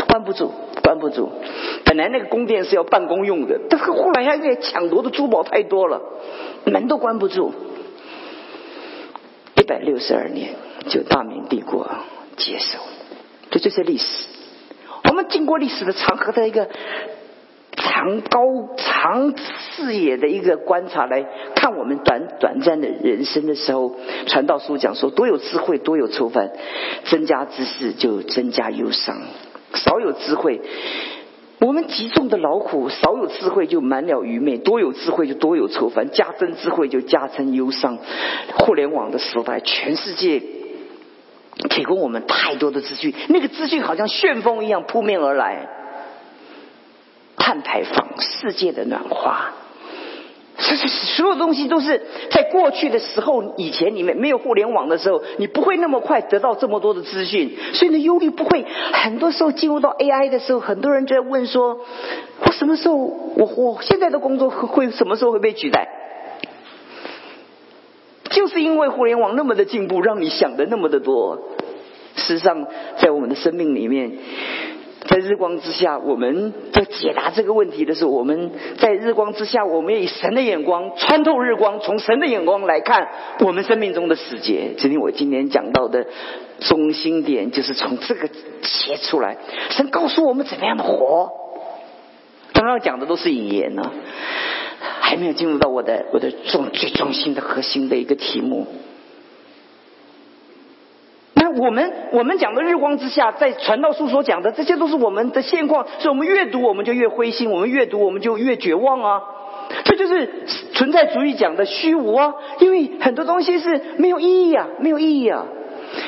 [0.09, 0.51] 关不住。
[0.83, 1.31] 关不住，
[1.85, 6.01] 本来那个宫殿是要办公用的，但是后来因为抢夺的珠宝太多了，
[6.65, 7.53] 门都关不住。
[9.55, 10.55] 一百六十二年，
[10.89, 11.87] 就大明帝国
[12.39, 12.79] 接手，
[13.51, 14.25] 这就是历史。
[15.05, 16.71] 我们经过历史的长河的一个
[17.77, 18.41] 长高
[18.79, 21.23] 长视野的一个观察来
[21.55, 23.95] 看我们短短暂的人生的时候，
[24.27, 26.49] 传道书讲说：多有智慧，多有愁烦；
[27.05, 29.19] 增加知识，就增加忧伤。
[29.75, 30.61] 少有智慧，
[31.61, 37.99] 我们极重的劳苦；少有智慧，就满了愚昧；多有智慧，就多有愁烦；加增智慧，就加增忧伤。
[38.59, 40.43] 互联网的时代，全世界
[41.69, 45.69] 提供我们太多的资讯，那个资讯好像旋风一样扑面而来。
[47.37, 49.53] 碳排放，世界的暖化。
[50.61, 58.67] 这这所有东西都是在过去的时候，以前你们没有互联网的时候，你不会那么快得到这么多的资讯，所以呢，忧虑不会。
[58.93, 61.79] 很多时候进入到 AI 的时候，很多人就在问说：
[62.41, 65.89] 我什么时候，我我现在的工作会什么时候会被取代？
[68.31, 71.39] 就是因为互联网那么的进步，让你想的那么的多。
[72.17, 72.67] 事实上，
[73.01, 74.11] 在我们的生命里面。
[75.09, 83.09] 在日光之下，我们在解答这个问题的时候，我们在日光之下，我们要以神的眼光穿透日光，从神的眼光来看
[83.41, 84.75] 我们生命中的世界。
[84.77, 86.07] 这里我今天讲到的
[86.61, 89.39] 中心点，就是从这个切出来，
[89.71, 91.31] 神告诉我们怎么样的活。
[92.53, 93.91] 刚刚讲的都是引言呢，
[95.01, 98.67] 还没有进入到我的我的中最中心的核心的一个题目。
[101.49, 105.87] 我们我们讲的日光之下，在传道书所讲的，这些都是我们的现况。
[105.99, 109.23] 所以我们越读，我们就越灰心；我们越读，我们就越绝望啊！
[109.85, 110.29] 这就是
[110.73, 112.35] 存在主义讲的虚无啊！
[112.61, 115.47] 因为很多东西是没有意义啊，没有意义啊！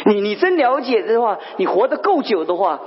[0.06, 2.80] 你你真了解的话，你活得够久的话。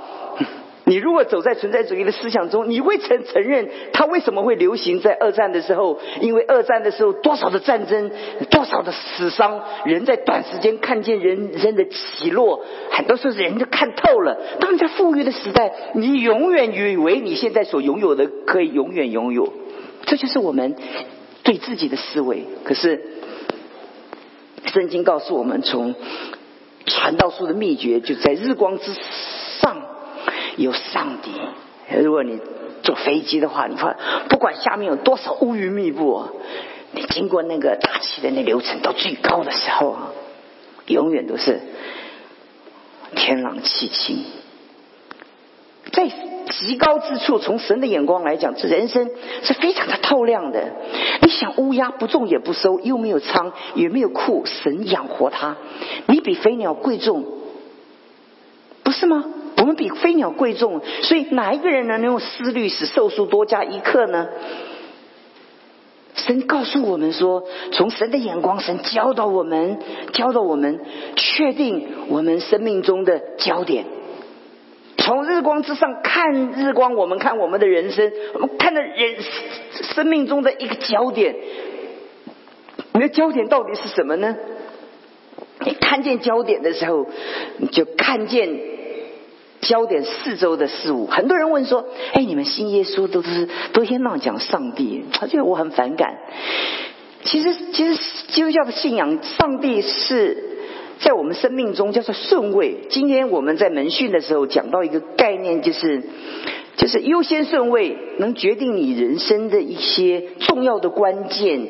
[0.86, 5.98] 你如果走在存在主义的思想中，你会承承认它为什么会流行在二战的时候？
[6.20, 8.10] 因为二战的时候多少的战争，
[8.50, 14.38] 多少的死伤，人在短时间看见人人的起落，很多时候人就看透了。
[14.60, 19.54] 当你在富裕的时代，你永远以为你现在所拥有的可以永远拥有，
[20.04, 20.76] 这就是我们
[21.42, 22.44] 对自己的思维。
[22.64, 23.02] 可是
[24.66, 25.94] 圣经告诉我们，从
[26.84, 28.92] 传道书的秘诀就在日光之
[29.62, 29.93] 上。
[30.56, 31.30] 有上帝。
[32.02, 32.40] 如果你
[32.82, 33.96] 坐飞机的话，你看，
[34.28, 36.24] 不管下面有多少乌云密布，
[36.92, 40.12] 你经过那个大气的那流程到最高的时候啊，
[40.86, 41.60] 永远都是
[43.14, 44.24] 天朗气清。
[45.92, 46.08] 在
[46.50, 49.10] 极高之处，从神的眼光来讲，这人生
[49.42, 50.72] 是非常的透亮的。
[51.20, 55.56] 你想，乌鸦不种也不收，又没有仓，也没有库，神养活它，
[56.08, 57.24] 你比飞鸟贵重，
[58.82, 59.24] 不是吗？
[59.64, 64.28] 我们比飞鸟贵重，所以哪一个人能用思虑使寿数多加一刻呢？
[66.16, 69.78] 神告诉我们说，从神的眼光，神教导我们，
[70.12, 70.80] 教导我们
[71.16, 73.86] 确定我们生命中的焦点。
[74.98, 79.16] 从日光之上看日光，我们看我们的人生，我们看的人
[79.94, 81.34] 生命中的一个焦点。
[82.92, 84.36] 你的焦点到底是什么呢？
[85.60, 87.06] 你看见焦点的时候，
[87.56, 88.73] 你就看见。
[89.64, 91.84] 焦点四周的事物，很多人问说
[92.14, 96.18] ：“哎，你们信耶稣都是都天天讲上帝，他觉得我很反感。”
[97.24, 100.36] 其实，其实基督教的信仰，上帝是
[101.00, 102.82] 在我们生命中叫做顺位。
[102.90, 106.02] 今天我们在门训的时候讲到一个概念，就是
[106.76, 111.66] 就是优先顺位能决定你人生的一些重要的关键。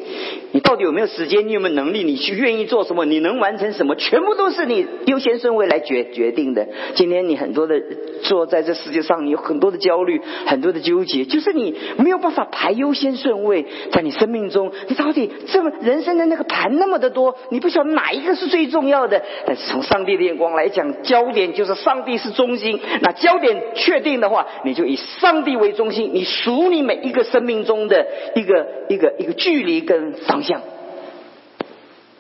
[0.53, 1.49] 你到底有没有时间？
[1.49, 2.05] 你有没有能力？
[2.05, 3.05] 你去愿意做什么？
[3.05, 3.97] 你能完成什么？
[3.97, 6.69] 全部都是你优先顺位来决决定的。
[6.95, 7.75] 今天你很多的
[8.23, 13.67] 坐在这世界上，你有很多的焦虑，很多的纠结，就是你没有办法排优先顺位。
[13.91, 19.21] 在你生命中，你到底这么人生的那个盘那么的多，你不晓得哪一个是最重要的。
[19.47, 22.79] 但是从上帝的眼光来讲，焦点就是上帝是中心。
[23.01, 30.41] 那焦点确定的话，你就一以上帝为中心，你数你每一个生命中的一个一个一个距离跟方。
[30.45, 30.61] 向，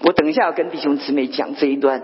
[0.01, 2.03] 我等一下要跟弟兄姊妹讲这一段，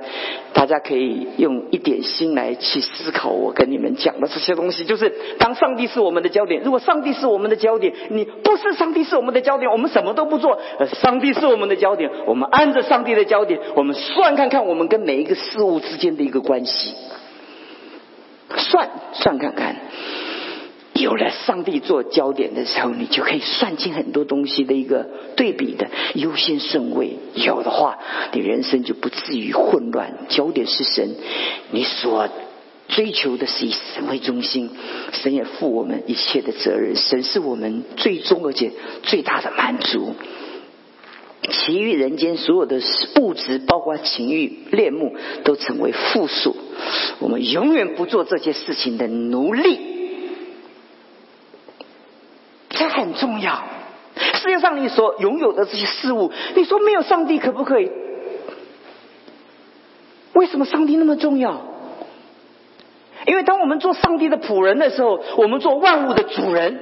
[0.53, 4.85] 大家可以用一点心来去思考我跟你们讲的这些东西。
[4.85, 10.61] 就是当上帝是我们的焦点，如果上帝是我们的焦点，你不是上帝是我们的焦点，我们什么都不做。
[11.01, 16.95] 上帝是我们的焦点，我们按着上帝的焦点，我们算看看我们跟每一个事物之间的一个关系，
[18.57, 19.77] 算算看看。
[21.01, 27.17] 有了上帝做焦点的时候，你就可以算清很多东西的一个对比的优先顺位。
[27.35, 27.99] 有的话，
[28.33, 30.27] 你人生就不至于混乱。
[30.29, 31.17] 焦点是神，
[31.71, 32.29] 你所
[32.89, 34.71] 追求的是以神为中心，
[35.13, 36.95] 神也负我们一切的责任。
[36.97, 38.73] 神是我们最终而且
[39.03, 40.15] 最大的满足。
[41.49, 42.81] 其余人间所有的
[43.21, 46.55] 物质，包括情欲、恋慕，都成为附属。
[47.19, 50.00] 我们永远不做这些事情的奴隶。
[52.81, 53.63] 这很重要。
[54.17, 57.91] 世界上你所拥有的这些事物，你说没有上帝可不可以？
[60.33, 61.61] 为什么上帝那么重要？
[63.27, 66.81] 因为当我们做上帝的仆人的时候，我们做万物的主人。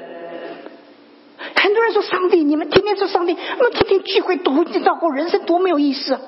[1.61, 6.21] 很多人说上帝，你们天天说上帝，那么天天聚会多知道过人生多没有意思啊。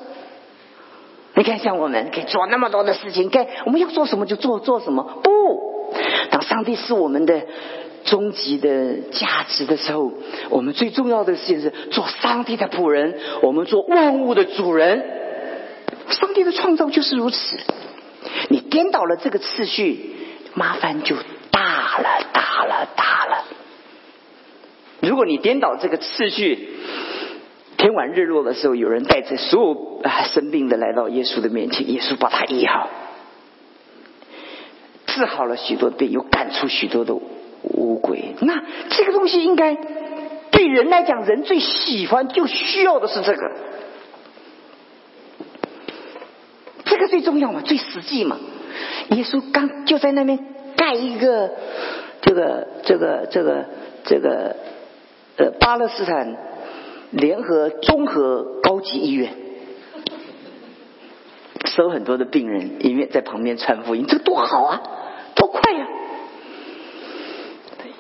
[1.35, 5.21] 你看，像我们可以做那么多的事情，该我们要做什么就做做什么。
[5.23, 5.95] 不，
[6.31, 7.47] 当上帝是我们的。
[8.05, 10.13] 终极的价值的时候，
[10.49, 15.19] 我们最重要的事情是做上帝的仆人，我们做万物的主人。
[16.09, 17.59] 上帝的创造就是如此。
[18.49, 20.15] 你颠倒了这个次序，
[20.55, 21.17] 麻烦就
[21.51, 23.45] 大了，大了，大了。
[25.01, 26.69] 如果你颠倒这个次序，
[27.77, 32.91] 天晚日落的时候，有人带着所有生病的来到耶稣的面前，耶稣把他医好，
[35.07, 37.15] 治好了许多病，又赶出许多的。
[37.63, 39.77] 乌龟，那这个东西应该
[40.51, 43.51] 对人来讲，人最喜欢就需要的是这个，
[46.85, 48.39] 这个最重要嘛，最实际嘛。
[49.11, 50.39] 耶稣刚就在那边
[50.77, 51.51] 盖一个
[52.23, 53.67] 这个这个这个
[54.05, 54.57] 这个
[55.37, 56.37] 呃巴勒斯坦
[57.11, 59.35] 联合综合高级医院，
[61.65, 64.83] 收很多的病人，医院在旁边传福音，这多好啊，
[65.35, 65.87] 多快呀！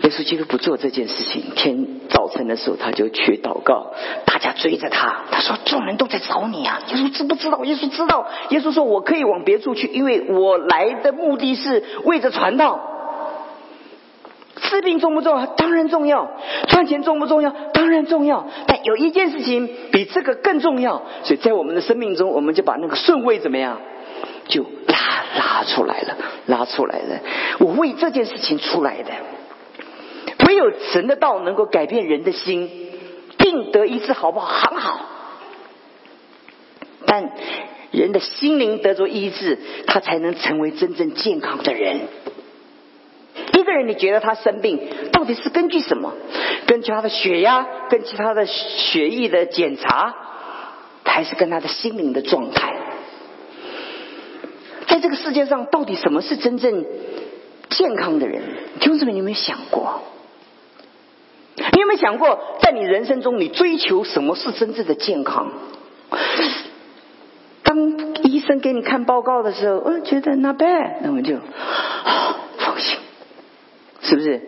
[0.02, 1.52] 耶稣基督不做这件事情。
[1.54, 3.92] 天早晨的时候，他就去祷告，
[4.24, 5.24] 大家追着他。
[5.30, 7.64] 他说：“众人都在找你啊！”耶稣知不知道？
[7.64, 8.26] 耶稣知道。
[8.48, 12.80] 耶稣说：“我可以往别处去，因为我来的目的是为着传道。
[14.62, 15.46] 治病重不重要？
[15.46, 16.30] 当然重要。
[16.68, 17.54] 赚钱重不重要？
[17.74, 18.46] 当然重要。
[18.66, 23.78] 但有一件事情比这个更重要，所以在我们的生命中，我们就把那个顺位怎么样，
[24.48, 27.20] 就拉拉出来了，拉出来了。
[27.58, 29.12] 我为这件事情出来的。”
[30.50, 32.68] 唯有神的道能够改变人的心，
[33.38, 34.48] 病得医治，好不好？
[34.48, 35.06] 很好。
[37.06, 37.30] 但
[37.92, 42.00] 人的心灵得着医治，他才能成为真正健康的人。
[43.52, 44.80] 一个人，你觉得他生病，
[45.12, 46.14] 到底是根据什么？
[46.66, 50.12] 根据他的血压，根据他的血液的检查，
[51.04, 52.74] 还是跟他的心灵的状态？
[54.88, 56.84] 在这个世界上，到底什么是真正
[57.68, 58.42] 健康的人？
[58.80, 60.02] 兄弟们，你有没有想过？
[61.72, 65.52] 你有没有想过，在你人生中，你追求什么是真正的健康？
[67.62, 71.36] 当医生给你看报告的时候，我觉得 not bad，那我就
[72.58, 72.98] 放心，
[74.02, 74.40] 是不是？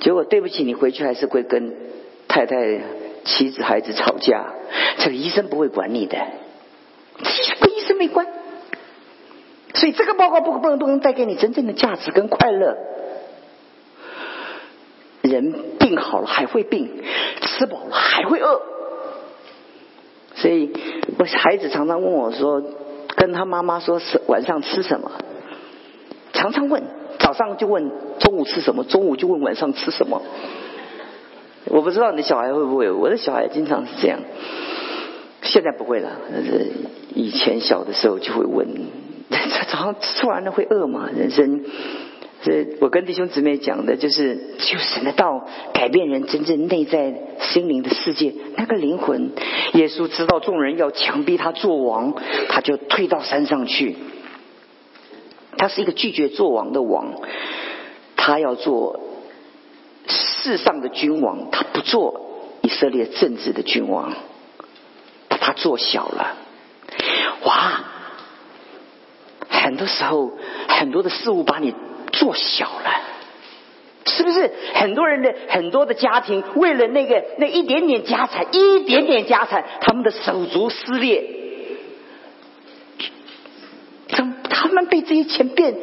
[0.00, 1.74] 结果对不起，你回去还是会跟
[2.28, 2.80] 太太、
[3.24, 4.44] 妻子、孩子吵架。
[4.98, 6.18] 这个医生不会管你的，
[7.60, 8.26] 跟医生没关。
[9.74, 12.76] 所以这个报告不不能不能带给你真正的价值跟快乐。
[15.22, 17.02] 人病好了还会病，
[17.40, 18.60] 吃饱了还会饿，
[20.34, 20.70] 所以
[21.18, 22.62] 我孩子常常问我说
[23.16, 25.10] ：“跟他妈妈说是晚上吃什么？”
[26.34, 26.82] 常常问，
[27.18, 30.20] 早上就问中午吃什么，中午就问晚上吃什么。
[31.64, 34.20] 我不知道你的小孩会不会，我的小孩经常是这样，
[35.42, 36.70] 现在不会了，但是
[37.14, 38.68] 以前小的时候就会问：
[39.72, 41.08] 早上吃完了会饿吗？
[41.14, 41.64] 人生。
[42.40, 49.32] 这我跟弟兄姊妹讲的，就是就神的道改变人真正内在心灵的世界，那个灵魂。
[49.74, 52.14] 耶稣知道众人要强逼他做王，
[52.48, 53.96] 他就退到山上去。
[55.56, 57.14] 他是一个拒绝做王的王，
[58.14, 59.00] 他要做
[60.06, 62.20] 世上的君王，他不做
[62.62, 64.14] 以色列政治的君王，
[65.28, 66.36] 把他做小了。
[67.44, 67.84] 哇！
[69.48, 70.30] 很多时候，
[70.68, 71.74] 很多的事物把你。
[72.18, 72.90] 做小了，
[74.04, 74.50] 是不是？
[74.74, 81.24] 很多人的很多的家庭，为了那个那一点点家产，一点点家产，他们的手足撕裂，
[84.08, 85.76] 怎他们被这些钱变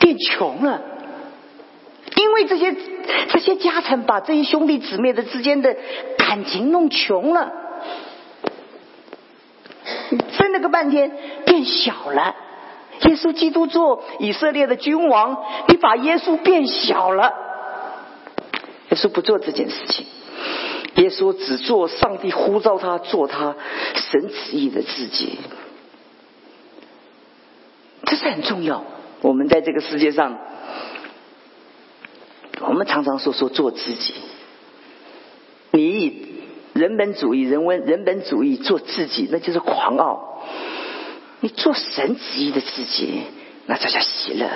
[0.00, 0.82] 变穷了？
[2.16, 2.74] 因为这些
[3.28, 5.76] 这些家产把这些兄弟姊妹的之间的
[6.16, 7.52] 感情弄穷了，
[10.32, 11.12] 分了个半天
[11.46, 12.34] 变小了。
[13.08, 17.32] 耶稣基督做以色列的君王，你把耶稣变小了。
[18.90, 20.06] 耶稣不做这件事情，
[20.96, 23.54] 耶稣只做上帝呼召他做他
[23.94, 25.38] 神旨意的自己，
[28.04, 28.84] 这是很重要。
[29.20, 30.38] 我们在这个世界上，
[32.60, 34.14] 我们常常说说做自己，
[35.72, 36.26] 你以
[36.72, 40.42] 人本主义、人文人本主义做自己，那就是狂傲。
[41.40, 43.22] 你做神旨意的自己，
[43.66, 44.48] 那这叫喜乐。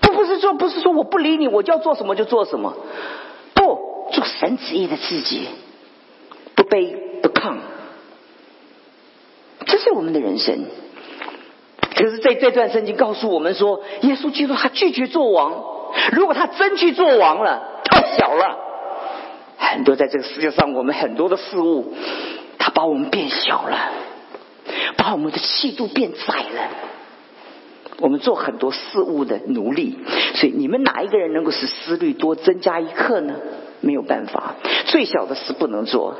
[0.00, 2.76] 不不是说，不是说我不理你，我就要做什么就做什么。
[3.54, 5.48] 不做神旨意的自己，
[6.54, 7.56] 不卑不亢，
[9.66, 10.66] 这是我们的人生。
[11.96, 15.72] 可是在这段圣经告诉我们说，耶稣基督他拒绝做王。
[16.12, 18.58] 如果他真去做王了，太小了。
[19.56, 21.94] 很多在这个世界上，我们很多的事物，
[22.58, 23.92] 他把我们变小了。
[24.96, 26.70] 把我们的气度变窄了，
[27.98, 29.98] 我们做很多事物的奴隶，
[30.34, 33.34] 所以你们哪一个人能够使思虑多增加一刻呢？
[33.80, 34.54] 没有办法，
[34.86, 36.16] 最小的事不能做，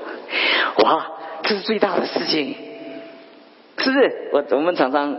[0.85, 1.07] 哇，
[1.43, 2.55] 这是最大的事情，
[3.79, 4.31] 是不是？
[4.35, 5.17] 我我们常常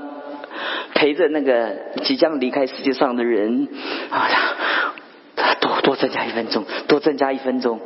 [0.94, 3.68] 陪着那个即将离开世界上的人
[4.12, 4.30] 啊，
[5.60, 7.80] 多多增加一分钟，多增加一分钟，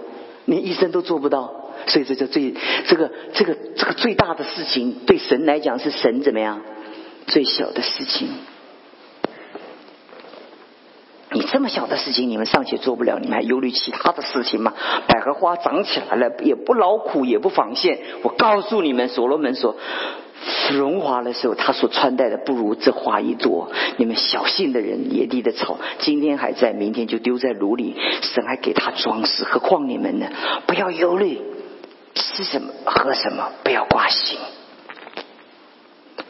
[0.44, 1.59] 连医生都做不到。
[1.90, 2.54] 所以这就最
[2.88, 6.62] 这个这个这个最大的事情，对神来讲是神怎么样？
[7.28, 8.28] 最小的事情，
[11.32, 14.74] 你这么小的事情，你们尚且做不了，你们还忧虑其他的事情吗？
[15.08, 18.00] 百合花长起来了，也不劳苦，也不纺线。
[18.24, 19.76] 我告诉你们，所罗门说，
[20.72, 23.72] 荣华的时候，他所穿戴的不如这花一朵。
[23.98, 27.96] 你们小心的人，野地的草，今天还在，明天就丢在炉里。
[28.24, 30.28] 神还给他装饰，何况你们呢？
[30.66, 31.40] 不要忧虑。
[32.20, 34.38] 吃什么喝什么，不要挂心。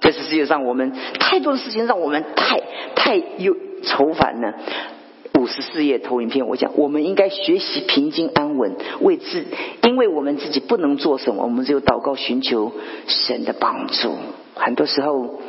[0.01, 2.61] 这是世界上我们太多的事情，让我们太
[2.95, 4.53] 太忧愁烦了。
[5.37, 9.45] 五十四页投影片，我讲我们应该学习平静安稳，为自，
[9.83, 12.71] 因为我们自己不能做什么，我们只有祷告寻求
[13.07, 14.15] 神的帮助。
[14.55, 15.39] 很多时候，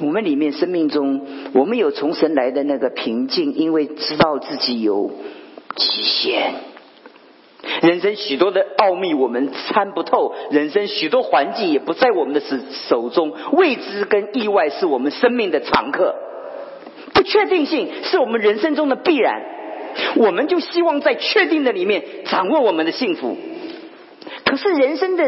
[0.00, 5.10] 我们里面生命中，我们有从神来的那个平静，因为知道自己有
[5.76, 6.54] 极限。
[7.82, 12.56] 人生许多的奥秘我们参不透，人生许多环境也不在我们的手
[12.88, 16.14] 手中，未知跟意外是我们生命的常客。
[17.14, 19.42] 不确定性是我们人生中的必然，
[20.16, 23.36] 我们就希望在确定的里面掌握我们的幸福。
[24.44, 25.24] 可是人生的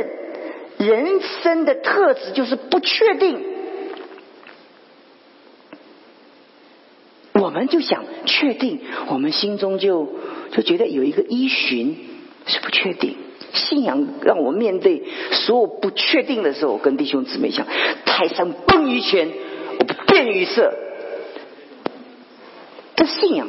[0.79, 3.45] 人生的特质就是不确定，
[7.35, 10.09] 我们就想确定，我们心中就
[10.53, 11.97] 就觉得有一个依循
[12.51, 13.17] 是不确定。
[13.53, 17.67] 信仰让我面对所有不确定的时候，我跟弟兄姊妹讲：
[18.05, 19.29] 泰山崩于前，
[19.79, 20.73] 我不变于色。
[22.97, 23.49] 的信仰，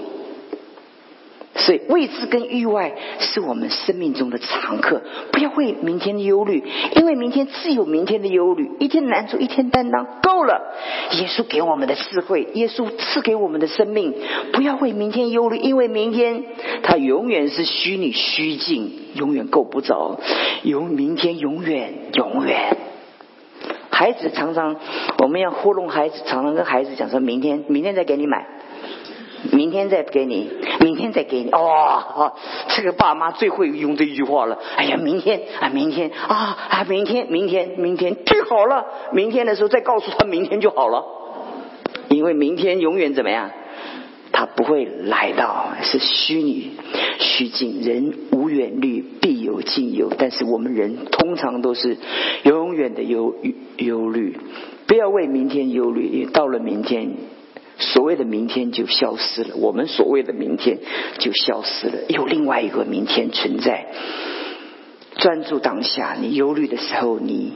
[1.53, 5.01] 所以未知跟意外是我们生命中的常客。
[5.31, 6.63] 不要为明天忧虑，
[6.95, 8.71] 因为明天自有明天的忧虑。
[8.79, 10.61] 一天难处一天担当，够了。
[11.19, 14.13] 耶稣给我们的智慧，耶稣赐给我们的生命，
[14.53, 16.43] 不要为明天忧虑，因为明天
[16.83, 20.19] 它永远是虚拟虚境，永远够不着。
[20.63, 22.77] 有明天，永远永远。
[23.89, 24.77] 孩子常常，
[25.21, 28.47] 我们要糊弄孩子，常常跟孩子讲说：明天，明天再给你买。
[29.51, 31.49] 明天再给你，明天再给你。
[31.51, 32.33] 哦，
[32.69, 34.59] 这个爸妈最会用这一句话了。
[34.75, 38.85] 哎呀，明天啊，明天啊啊，明天，明天，明天最好了。
[39.11, 41.03] 明天的时候再告诉他，明天就好了。
[42.09, 43.49] 因为明天永远怎么样？
[44.31, 46.71] 他不会来到，是虚拟
[47.19, 47.81] 虚境。
[47.81, 50.09] 人无远虑，必有近忧。
[50.17, 51.97] 但是我们人通常都是
[52.43, 53.35] 永远的忧
[53.77, 54.37] 忧虑。
[54.87, 57.11] 不要为明天忧虑，因为到了明天。
[57.81, 60.77] 所谓的明天就消失了，我们所谓的明天
[61.17, 63.87] 就消失了，有另外一个明天存在。
[65.17, 67.53] 专注当下，你忧虑的时候，你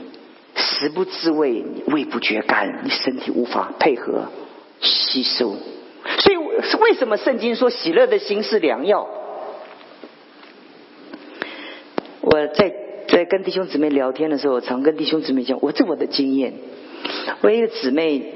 [0.54, 4.26] 食不知味，胃不觉甘，你身体无法配合
[4.80, 5.56] 吸收。
[6.20, 6.36] 所以，
[6.80, 9.08] 为什么圣经说喜乐的心是良药？
[12.20, 12.72] 我在
[13.08, 16.54] 在跟弟兄姊妹聊天的时候，常跟弟兄姊妹讲，我这我的经验。
[17.42, 18.32] 我一个姊妹。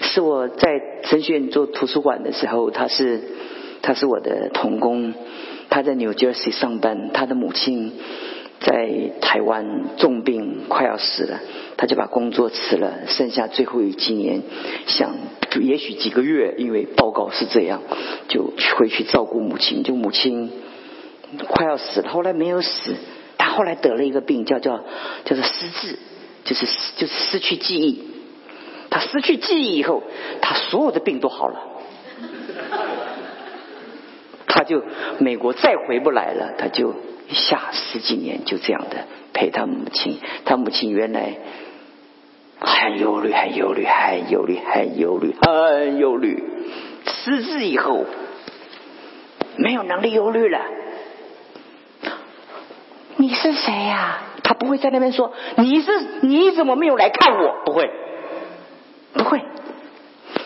[0.00, 3.20] 是我在神学院做图书馆的时候，他是
[3.82, 5.12] 他是我的童工，
[5.68, 7.92] 他在 New Jersey 上班，他的母亲
[8.60, 11.40] 在台湾重病快要死了，
[11.76, 14.42] 他就把工作辞了，剩下最后几年
[14.86, 15.14] 想
[15.60, 17.82] 也许几个月，因为报告是这样，
[18.28, 19.82] 就回去照顾母亲。
[19.82, 20.50] 就母亲
[21.48, 22.94] 快要死了，后来没有死，
[23.36, 24.78] 他后来得了一个病，叫叫
[25.24, 25.98] 叫做失智，
[26.44, 26.66] 就是
[26.96, 28.11] 就是失去记忆。
[28.92, 30.02] 他失去记忆以后，
[30.42, 31.62] 他所有的病都好了，
[34.46, 34.82] 他就
[35.18, 36.94] 美国再回不来了，他就
[37.26, 40.20] 一下十几年就这样的陪他母亲。
[40.44, 41.38] 他母亲原来
[42.60, 46.44] 很忧虑，很忧虑，很忧虑，很忧虑，很忧虑。
[47.06, 48.04] 失智以后
[49.56, 50.60] 没有能力忧虑了。
[53.16, 54.18] 你是谁呀？
[54.42, 57.62] 他不会在那边说你是你怎么没有来看我？
[57.64, 57.88] 不会。
[59.12, 59.42] 不会，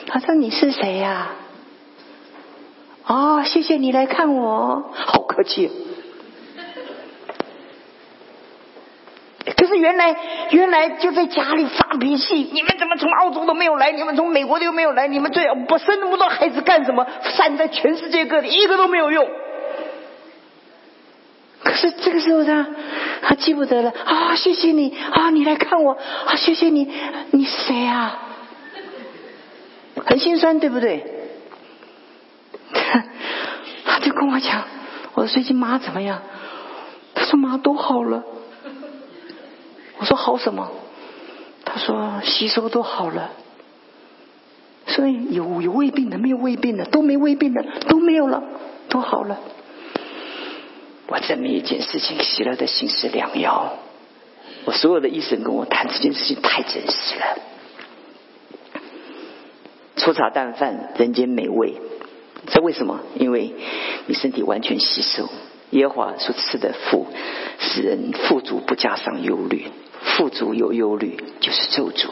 [0.06, 1.28] 他说你是谁呀？
[3.06, 5.70] 哦，谢谢你来看我，好客气。
[9.56, 10.16] 可是原来
[10.50, 13.92] 原来就在家里发脾气，你们怎么从澳洲都没有来？
[13.92, 15.06] 你们从美国都没有来？
[15.06, 17.06] 你们这不生那么多孩子干什么？
[17.22, 19.28] 散在全世界各地，一个都没有用。
[21.62, 22.66] 可是这个时候他
[23.22, 24.34] 他记不得了啊！
[24.34, 25.30] 谢谢你啊！
[25.30, 25.92] 你来看我
[26.26, 26.34] 啊！
[26.34, 26.92] 谢谢你，
[27.30, 28.22] 你谁啊？
[30.07, 31.04] 很心酸，对不对？
[33.84, 34.64] 他就跟我讲，
[35.14, 36.22] 我说最近妈怎么样？
[37.14, 38.22] 他说妈都好了。
[39.98, 40.70] 我说好什么？
[41.64, 43.30] 他说吸收都好了。
[44.86, 48.42] 所以有有胃病的，没有胃病的，都没胃病的，都没有了，
[48.88, 49.40] 都好了。
[51.09, 53.72] 我证明一件事情：喜乐的心是良药。
[54.66, 57.38] 我所有的医生跟我谈这件事情太真实了。
[59.97, 61.74] 粗茶淡饭，人间美味，
[62.49, 63.01] 这为什么？
[63.16, 63.55] 因为
[64.07, 65.28] 你身体完全吸收
[65.70, 67.07] 耶和华所赐的福，
[67.59, 69.66] 使人富足，不加上忧虑。
[70.03, 72.09] 富足有忧虑，就是咒诅。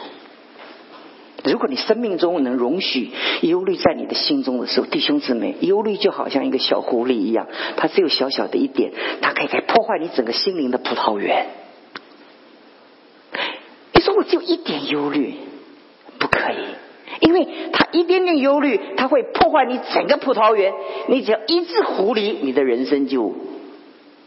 [1.43, 3.11] 如果你生命中能容许
[3.41, 11.45] 忧虑在你的心中的时候，弟兄姊妹，忧虑就好像一个小狐狸一样，它只有小小的一点，它可以在破坏你整个心灵的葡萄园。
[13.93, 15.35] 你说我只有一点忧虑，
[16.17, 16.65] 不可以。
[17.19, 20.73] 因为他一点点忧虑，他会破坏你整个葡萄园。
[21.07, 23.33] 你只要一只狐狸，你的人生就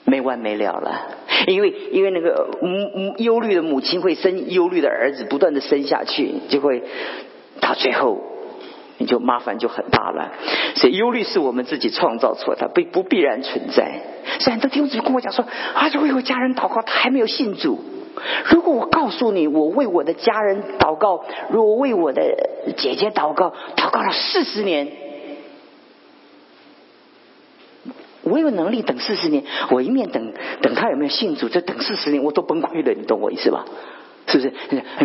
[0.04, 1.02] 没完没了了。
[1.46, 6.82] 因为因为那个母母忧虑的母亲会生忧虑的儿子，不断的生下去，就会
[7.60, 8.18] 到最后
[8.96, 10.32] 你就麻烦就很大了。
[10.74, 14.00] 所以忧虑是我们自己创造出来的，不不必然存在。
[14.40, 17.78] 所以很多弟兄姊妹跟我讲说啊，为我家人祷告，他还没有信主。
[18.50, 22.22] 如果我告诉你，我为我的家人祷告，如果为我的
[22.76, 24.92] 姐姐祷告，祷告了四十年，
[28.22, 33.64] 我有能力等四十年，我一面等等他有没有信主，再等四十年，我都崩溃了，你懂我意思吧？
[34.26, 34.48] 是不是？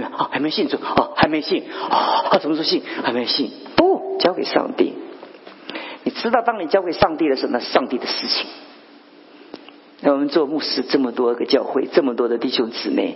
[0.02, 2.84] 啊，还没信主啊，还没信啊，什么时候信？
[3.04, 3.50] 还没信？
[3.78, 4.94] 不，交给上帝。
[6.04, 8.46] 你知道，当你交给上帝的时候，那是上帝的事情。
[10.06, 13.16] 那我们做牧师这么多个教会，这么多的弟兄姊妹，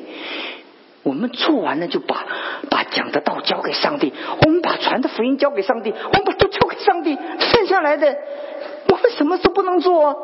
[1.03, 2.25] 我们做完了就把
[2.69, 4.13] 把讲的道交给上帝，
[4.45, 8.15] 我们把传的福音交给上帝，我们把都交给上帝，剩下来的
[8.89, 10.15] 我们什么都不能做。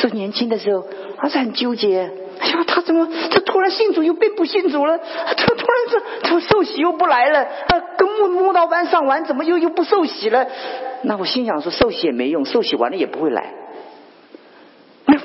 [0.00, 0.84] 说年轻的时候
[1.16, 4.98] 还是很纠结，哎呀，他怎么他突然信主又变不信主了？
[4.98, 7.40] 他突然这他受洗又不来了？
[7.40, 10.46] 啊，跟木木道班上完，怎么又又不受洗了？
[11.04, 13.54] 那我心想说，受洗也没用，受洗完了也不会来。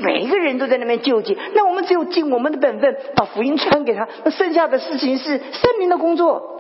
[0.02, 4.08] 每一个人都在那边救济，那我们只有尽我们的本分，把福音传给他。
[4.24, 6.60] 那剩下的事情是圣灵的工作。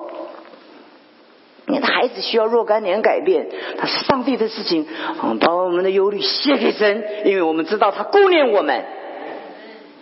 [1.67, 4.85] 你的孩子需要若干年改变，他是上帝的事情。
[5.23, 8.83] 嗯，把我们的忧虑卸给神，因为我们知道他顾念我们。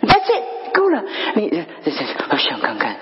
[0.02, 1.04] That's it，够了。
[1.36, 1.64] 你
[2.30, 2.96] 我想看看，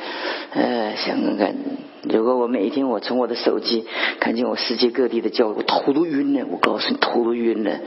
[0.52, 1.54] 呃，想看看。
[2.02, 3.86] 如果我每一天我从我的手机
[4.20, 6.46] 看见我世界各地的教我头都晕了。
[6.50, 7.78] 我告诉你，头都晕了。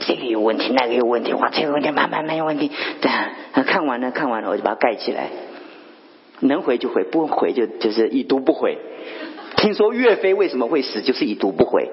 [0.00, 2.70] 这个有问题，那个有问题，哇，这个问题慢慢没有问题。
[3.00, 5.28] 对，看完了，看完了，我就把它盖起来。
[6.40, 8.76] 能回就回，不回就就是已读不回。
[9.56, 11.88] 听说岳飞为什么会死，就是已读不回。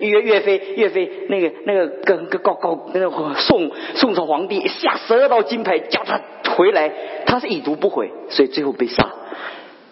[0.00, 6.20] 岳岳飞，岳飞那个那个跟跟高高那个宋宋朝皇帝下十二道金牌叫他
[6.56, 6.90] 回来，
[7.26, 9.10] 他是已读不回，所以最后被杀。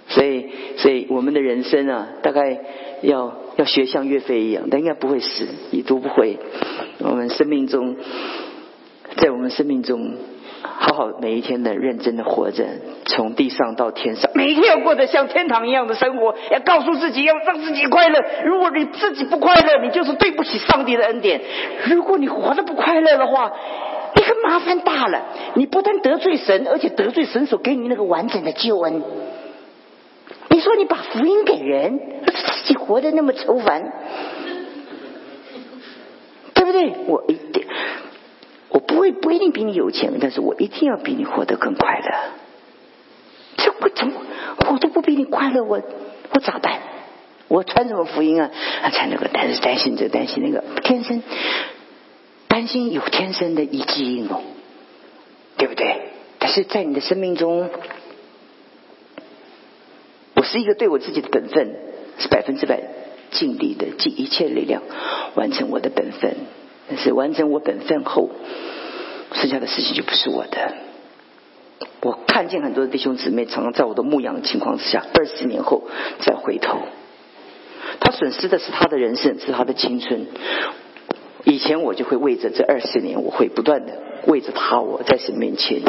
[0.08, 2.58] 所以，所以我们的人生啊，大概
[3.02, 6.38] 要要学像岳飞一样，但应该不会死，已读不会。
[6.98, 7.96] 我们生命中，
[9.16, 10.14] 在我们生命中，
[10.62, 12.64] 好好每一天的认真的活着，
[13.04, 18.18] 从地上到天上，每一天要过得像天堂一样的生活，要告诉自己，要让自己快乐。
[18.44, 21.40] 如果你自己不快乐，你就是对不起上帝的恩典。
[21.90, 23.52] 如果你活得不快乐的话，
[24.14, 25.22] 你很麻烦大了。
[25.54, 29.02] 你不但得罪神，而且得罪神所给你那个完整的救恩。
[30.52, 33.90] 你说你把福音给人，自己活得那么愁烦，
[36.52, 36.92] 对不对？
[37.06, 37.64] 我一定，
[38.68, 42.14] 我不会不一定比你有钱，但是我一定要比你活得更快乐。
[43.56, 44.20] 这我怎么
[44.70, 45.80] 我都不比你快乐，我
[46.32, 46.80] 我咋办？
[47.48, 48.50] 我传什么福音啊？
[48.92, 51.22] 传那个，但是担心这担心那个，天生
[52.46, 54.42] 担心有天生的一基因哦，
[55.56, 56.10] 对不对？
[56.38, 57.70] 但是在你的生命中。
[60.42, 61.76] 我是一个对我自己的本分
[62.18, 62.82] 是百分之百
[63.30, 64.82] 尽力的，尽一切力量
[65.36, 66.34] 完成我的本分。
[66.88, 68.28] 但是完成我本分后，
[69.34, 70.74] 剩下的事情就不是我的。
[72.00, 75.84] 我看见很多弟兄姊妹常常在我的牧养情况之下，二十年后
[76.18, 76.80] 再回头，
[78.00, 80.26] 他损失的是他的人生，是他的青春。
[81.44, 83.92] 以前我就会为着这二十年，我会不断的
[84.26, 85.82] 为着他，我在神面前。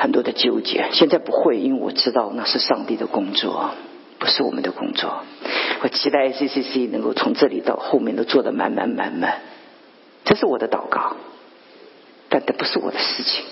[0.00, 3.70] 很多的纠结，现在不会，因为我知道那是上帝的工作，
[4.20, 5.24] 不是我们的工作。
[5.82, 9.40] 我期待 C C C 能够从这里到后面都做得满满满满，
[10.24, 11.16] 这是我的祷告，
[12.28, 13.44] 但这不是我的事情。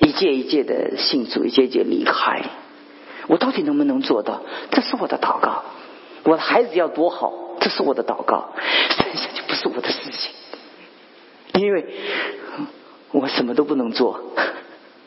[0.00, 2.42] 一届一届的信主，一届一届离开，
[3.28, 4.42] 我到底能不能做到？
[4.70, 5.64] 这是我的祷告。
[6.24, 8.50] 我的孩子要多好，这是我的祷告，
[8.90, 11.86] 剩下就不是我的事情，因为。
[13.14, 14.20] 我什么都不能做，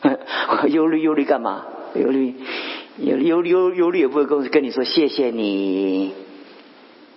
[0.02, 1.66] 我忧虑忧虑干嘛？
[1.94, 2.34] 忧虑
[2.96, 6.14] 忧忧忧忧虑也不会跟跟你说谢谢你，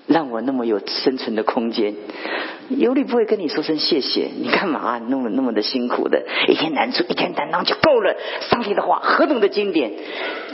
[0.06, 1.96] 让我那么有生存的空间。
[2.70, 6.26] 忧虑不会跟你说声谢谢，你干嘛那么那么的辛苦的？
[6.50, 8.16] 一天难处一天担当就够了。
[8.50, 9.94] 上帝的话何等的经典！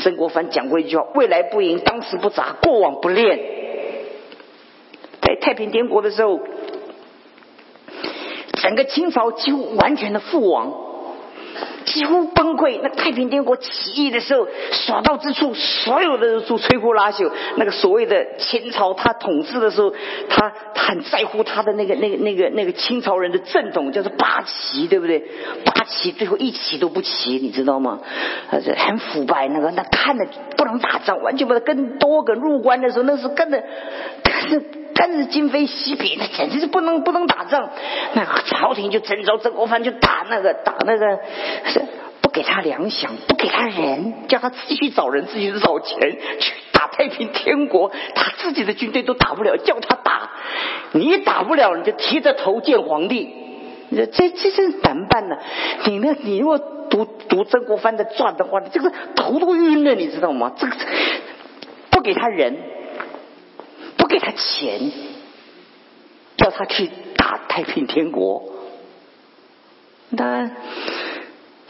[0.03, 3.39] 曾国藩讲过一句话：未来不迎，当时不杂，过往不恋。
[5.21, 6.39] 在太平天国的时候。
[8.68, 10.74] 整个清朝几乎完全的覆亡，
[11.86, 12.82] 几乎崩溃。
[12.84, 17.32] 那太平天国起义的时候，所到之处，所有的都摧枯拉朽。
[17.55, 19.93] 那个所谓的清朝，他统治的时候，
[20.28, 25.24] 他很在乎他的那个、那个、那个、那个清朝人的正统，叫做八旗，对不对？
[25.63, 28.01] 八旗最后一旗都不齐，你知道吗？
[28.51, 33.63] 呃，很腐败，那个那看着不能打仗，完全不能跟多个入关的时候，那是跟着
[34.26, 34.61] 跟着。
[34.98, 37.70] 跟着今非昔比，那简直是不能不能打仗。
[38.14, 41.20] 那朝廷就征召曾国藩，就打那个打那个，
[41.66, 41.82] 是
[42.22, 46.00] 不给他粮饷，不给他人，叫他自己去找人，自己去找钱
[46.39, 47.91] 去打太平天国。
[48.16, 50.32] 他自己的军队都打不了，叫他打，
[50.93, 53.30] 你打不了，你就提着头见皇帝。
[53.91, 55.38] 这这是难办呢。
[55.86, 56.58] 你那，你如果
[56.89, 60.54] 读读曾国藩的传的话，你这个头都晕了，你知道吗？
[60.58, 60.76] 这个
[61.91, 62.58] 不给他人。
[64.18, 64.91] 给他钱，
[66.38, 68.41] 叫他去打太平天国。
[70.18, 70.49] 他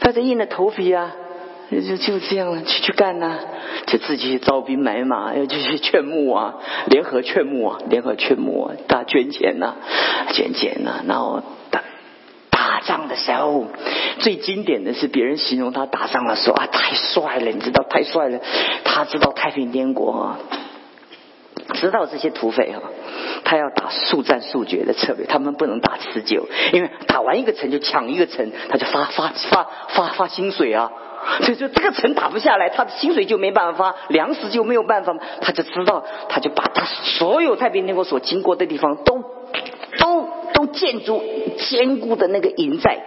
[0.00, 1.14] 他就硬着头皮啊，
[1.70, 3.38] 就就这样了，去去干呐，
[3.86, 6.54] 就自己招兵买马，要去劝募啊，
[6.86, 9.74] 联合劝募啊，联合劝募啊，大捐钱呐，
[10.32, 11.04] 捐钱呐。
[11.06, 11.82] 然后打
[12.48, 13.66] 打仗的时候，
[14.20, 18.40] 最经典的是别人形容他打仗的时候啊，太帅了，你知道，太帅了。
[18.84, 20.38] 他知道太平天国啊。
[21.80, 22.82] 知道这些土匪哈，
[23.44, 30.90] 他要打速战速决的策略，他们不能打持久，因为打完一个城就抢一个城，他就发发发发发薪水啊，
[31.42, 39.22] 所以说这个城打不下来，他的薪水就没办法发，粮食就没有办法，他就知道，他就把他所有太平天国所经过的地方都
[39.98, 41.22] 都都建筑
[41.70, 42.98] 坚固的那个营寨。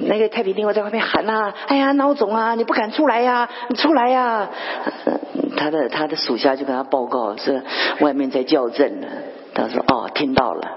[0.00, 4.48] 那个太平天国在外面喊呐，哎呀，孬种啊，你不敢出来呀，你出来呀！
[5.56, 7.62] 他的他的属下就跟他报告是
[8.00, 9.08] 外面在叫阵呢。
[9.54, 10.68] 他说哦，听到了。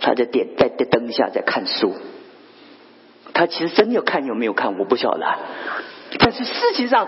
[0.00, 1.94] 他在点在灯下在看书。
[3.34, 5.26] 他其实真有看有没有看，我不晓得。
[6.18, 7.06] 但是事情上，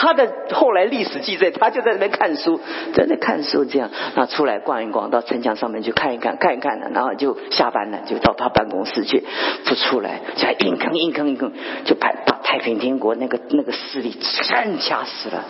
[0.00, 2.58] 他的后来历史记载，他就在那边看书，
[2.94, 9.22] 在那看书这样，然后出来逛一逛，到城墙上面去看一看，看一看呢，然后就下班了，就到他办公室去，
[9.66, 11.52] 不出来，就硬坑硬坑硬坑，
[11.84, 15.44] 就把把太平天国那个那个势力全掐死了。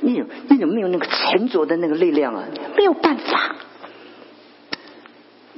[0.00, 2.42] 那种那种没有那个沉着的那个力量啊，
[2.76, 3.54] 没有办法。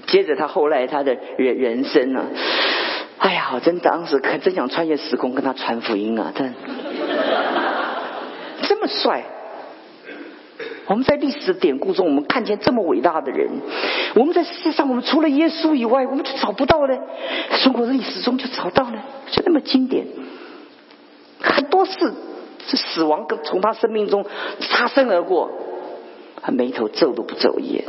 [0.07, 2.27] 接着他后来他的人人生呢？
[3.17, 6.33] 哎呀，我真当时可真想穿越时空跟他传福音啊！
[6.35, 6.53] 真
[8.85, 9.25] 么帅，
[10.87, 13.49] 我们在历史的典故中，我们看见这么伟大的人，
[14.15, 16.99] 我们在世上，我们除了耶稣以外，我们就找不到了。
[17.63, 20.07] 中国的历史中就找到了，就那么经典。
[21.41, 21.93] 很多事，
[22.67, 24.27] 这死亡跟从他生命中
[24.61, 25.51] 擦身而过，
[26.43, 27.85] 他眉头皱都不皱一眼。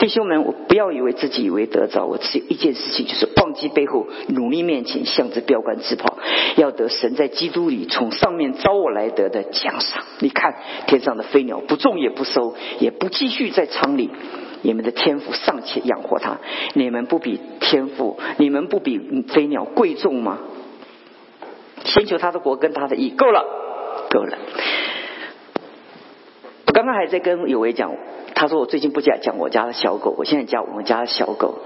[0.00, 6.16] 弟兄们，我不要以为自己以为得着，我只有一件事情，就是忘记背后，努力面前，向着标杆直跑，
[6.56, 10.02] 要得神在基督里从上面招我来得的奖赏。
[10.20, 10.54] 你看
[10.86, 14.10] 天上的飞鸟，不种也不收，也不继续在仓里，
[14.62, 16.38] 你们的天赋尚且养活它，
[16.72, 18.98] 你们不比天赋，你们不比
[19.28, 20.38] 飞鸟贵重吗？
[21.84, 23.44] 先求他的国跟他的义，够了，
[24.08, 24.38] 够了。
[26.66, 27.92] 我刚刚还在跟有为讲。
[28.40, 31.58] 他说：“我最近不讲讲我家的小狗，我现在讲我们家的小狗。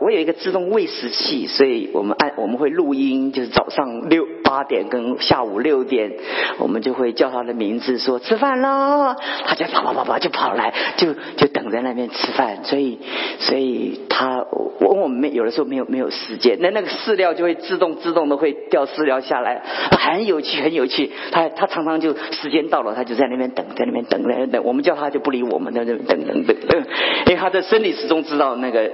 [0.00, 6.12] 我有一个自动喂食器，所以我们按我们会录音，就是早上六。”八点跟下午六点，
[6.58, 12.62] 我们就会叫他的名字，说吃饭喽，他就跑跑跑跑就跑来，就就等在那边吃饭。
[12.62, 13.00] 所以，
[13.40, 14.46] 所以他
[14.78, 19.60] 我我们有的时候没有没有时间，那那个饲料就会自动自动的会掉饲料下来，
[19.90, 21.10] 很有趣很有趣。
[21.32, 24.62] 他他常常就时间到了，他就在那边等，在那边等在等。
[24.64, 26.84] 我们叫他就不理我们，在那边等等等，
[27.26, 28.88] 因为他的生理始终知道那个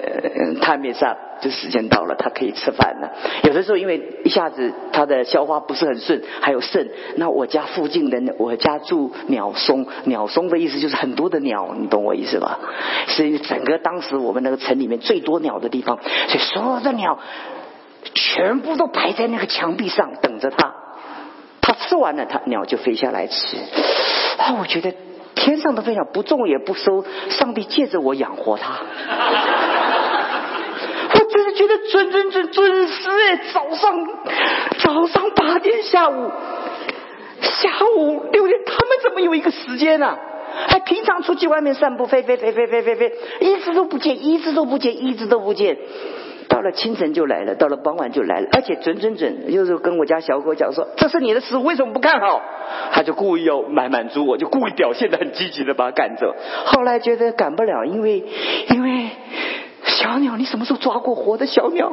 [0.63, 1.17] 他面上。
[1.41, 3.11] 就时间到了，他可以吃饭了。
[3.43, 6.89] 有的时候因为一下子他的消化不是很顺，还有肾。
[7.17, 12.61] 那我家附近的，我家住鸟松，鸟松的意思就是很多的鸟，你懂我意思吧？
[13.09, 17.19] 所以整个当时我们那个城里面最多鸟的地方，所以所有的鸟
[18.15, 20.73] 全部都排在那个墙壁上等着他。
[21.61, 23.57] 他吃完了，他鸟就飞下来吃。
[24.39, 24.95] 啊，我觉得
[25.35, 28.79] 天上的飞鸟不种也不收，上帝借着我养活它。
[31.63, 33.41] 觉得准准准准时哎！
[33.53, 34.05] 早上
[34.81, 36.29] 早上八点，下午
[37.41, 40.19] 下午六点，他们怎么有一个时间呢？
[40.67, 45.79] 还平常出去外面散步，飞飞飞飞飞飞飞，一直都不见，一直都不见，一直都不见。
[46.49, 52.43] 到了清晨就来了，到了傍晚就来了，而且准准准，又是跟我家小狗讲说：“这是你的事，为什么不看好？”
[52.93, 56.35] 他就故意要满满足我，就故意表现的很积极的把它赶走。
[56.67, 58.25] 后来觉得赶不了，因为
[58.69, 59.11] 因为。
[60.03, 61.93] 小鸟，你什么时候抓过活的小鸟？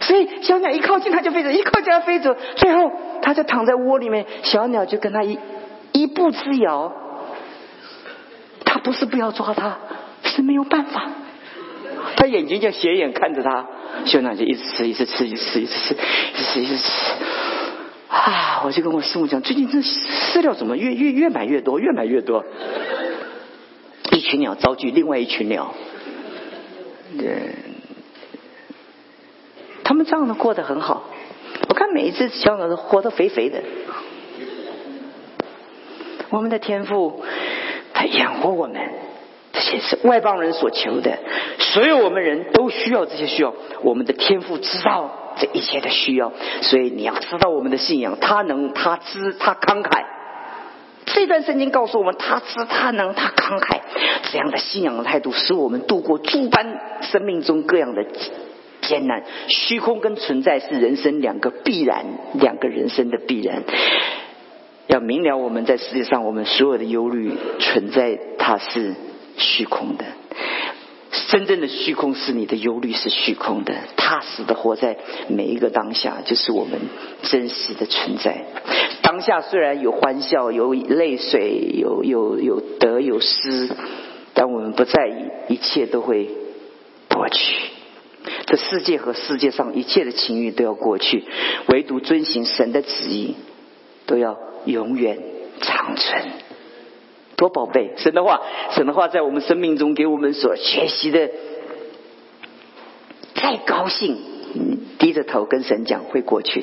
[0.00, 2.36] 所以小鸟一靠近，它就飞走；一靠近，它飞走。
[2.56, 2.92] 最后，
[3.22, 5.38] 它就躺在窝里面，小鸟就跟它一
[5.92, 6.92] 一步之遥。
[8.64, 9.78] 它不是不要抓它，
[10.24, 11.08] 是没有办法。
[12.16, 13.66] 它眼睛就斜眼看着它，
[14.04, 15.96] 小鸟就一直吃，一直吃，一直吃，一直吃，一
[16.36, 16.82] 直吃，一直吃。
[18.08, 18.62] 啊！
[18.64, 22.44] 我就跟我师傅讲，最近这饲料怎么越越越买越多，越买越多。
[24.10, 25.74] 一群鸟遭拒，另外一群鸟，
[27.18, 27.54] 对，
[29.84, 31.04] 他们这样的过得很好。
[31.68, 33.62] 我看每一只小鸟都活得肥肥的。
[36.30, 37.22] 我们的天赋，
[37.92, 38.80] 他养活我们，
[39.52, 41.18] 这些是外邦人所求的。
[41.58, 46.32] 所有我们人都需要这些需要，我们的天赋知道这一切的需要，
[46.62, 50.04] 所以你要知道我们的信仰，他能，他知，他慷慨。
[51.06, 53.80] 这段圣经告诉我们，他知，他能，他慷慨。
[54.30, 58.04] 这样的信仰的态度，使我们度过诸般生命中各样的
[58.80, 59.22] 艰难。
[59.48, 63.62] 虚空跟存在是人生两个必然，两个人生的必然。
[64.86, 68.94] 要明了，我们在世界上，我们所有的忧虑存在，它是
[69.36, 70.04] 虚空的。
[71.28, 74.96] 真正的虚空是你的忧虑是虚空的，踏实的活在
[75.28, 76.80] 每一个当下，就是我们
[77.22, 78.44] 真实的存在。
[79.02, 83.68] 当下虽然有欢笑，有泪水，有有有得有失，
[84.34, 86.30] 但我们不在意，一切都会
[87.08, 87.56] 过去。
[88.46, 91.24] 这世界和世界上一切的情欲都要过去，
[91.68, 93.36] 唯独遵行神的旨意，
[94.06, 95.18] 都要永远
[95.60, 96.22] 长存。
[97.42, 97.90] 多宝贝！
[97.96, 98.40] 神的话，
[98.70, 101.28] 神的话在我们生命中给我们所学习的，
[103.34, 104.16] 再高兴，
[105.00, 106.60] 低着头跟神讲会过去；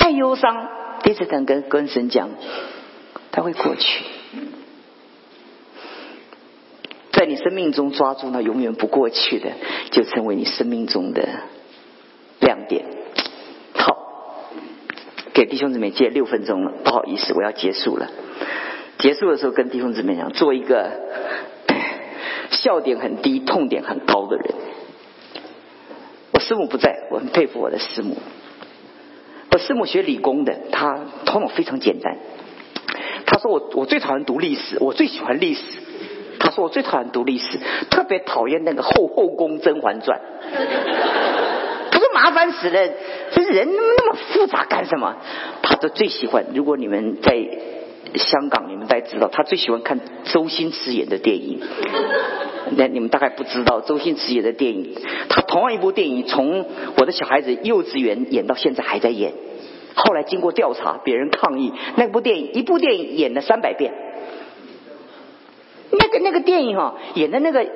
[0.00, 0.68] 再忧伤，
[1.02, 2.30] 低着头跟跟神讲，
[3.30, 4.04] 他会过去。
[7.12, 9.50] 在你生命中抓住那永远不过去的，
[9.90, 11.28] 就成为你生命中的
[12.40, 12.86] 亮点。
[13.74, 13.94] 好，
[15.34, 18.10] 给弟兄姊妹借六分钟了，不好意思，我要结束了。
[19.00, 20.90] 结束的时候，跟弟兄姊妹讲，做一个
[22.52, 24.54] 笑点很低、痛点很高的人。
[26.32, 28.18] 我师母不在，我很佩服我的师母。
[29.52, 32.18] 我师母学理工的，她头脑非常简单。
[33.24, 35.62] 她说我我最讨厌读历史，我最喜欢历史。
[36.38, 37.58] 她说我最讨厌读历史，
[37.90, 40.20] 特别讨厌那个《后后宫甄嬛传》。
[41.90, 42.88] 她说麻烦死了，
[43.32, 45.16] 这人那么复杂干什么？
[45.62, 46.44] 她都最喜欢。
[46.54, 47.48] 如果你们在。
[48.14, 51.60] 香港，你们大概知道，他最喜欢看周星驰演的电影。
[52.76, 54.94] 那你们大概不知道，周星驰演的电影，
[55.28, 59.32] 他同样一部电影，从我的小孩子幼稚园演到现在还在演。
[59.94, 63.92] 后来经过调查，别人抗议，那部电影一部电影演了三百遍。
[65.90, 67.66] 那个那个电影哈，演的那个。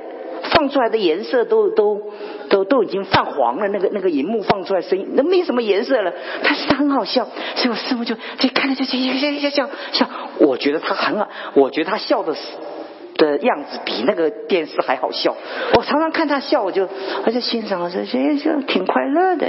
[0.51, 2.12] 放出来的颜色都都
[2.49, 6.12] 都都已经泛黄了，那个那个荧幕放出来声音，那没什么颜色了。
[6.42, 10.09] 但是他很好笑，所以我师傅就就看着就笑笑笑笑笑。
[10.38, 12.34] 我觉得他很好，我觉得他笑的
[13.16, 15.36] 的样子比那个电视还好笑。
[15.76, 16.88] 我常常看他笑，我就
[17.24, 19.47] 我就欣赏，我说这这挺快乐的。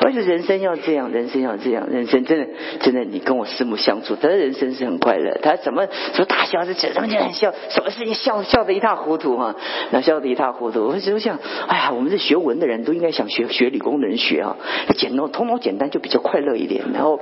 [0.00, 2.46] 而且人生要这样，人生要这样，人生真的
[2.80, 5.38] 真的，你跟我师母相处，他的人生是很快乐。
[5.42, 9.56] 他怎么什么大笑是怎么就很笑，什么事情笑笑得一塌糊涂哈，
[9.90, 10.86] 那笑得一塌糊涂。
[10.86, 14.56] 我就想，哎呀，我们这学文的人都应该想学学理工的人学啊，
[14.96, 16.84] 简单头脑简单就比较快乐一点。
[16.92, 17.20] 然后，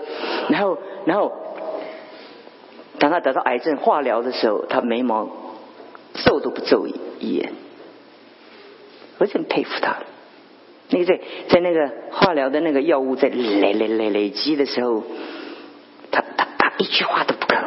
[0.49, 1.33] 然后，然后，
[2.99, 5.29] 当他得到癌症化疗的时候，他眉毛
[6.15, 6.95] 皱都不皱一
[7.37, 7.53] 眼，
[9.19, 9.99] 我真佩服他。
[10.91, 15.03] 那个在在那个化疗的那个药物在累累累累积的时候，
[16.11, 17.63] 他他他一句话都不吭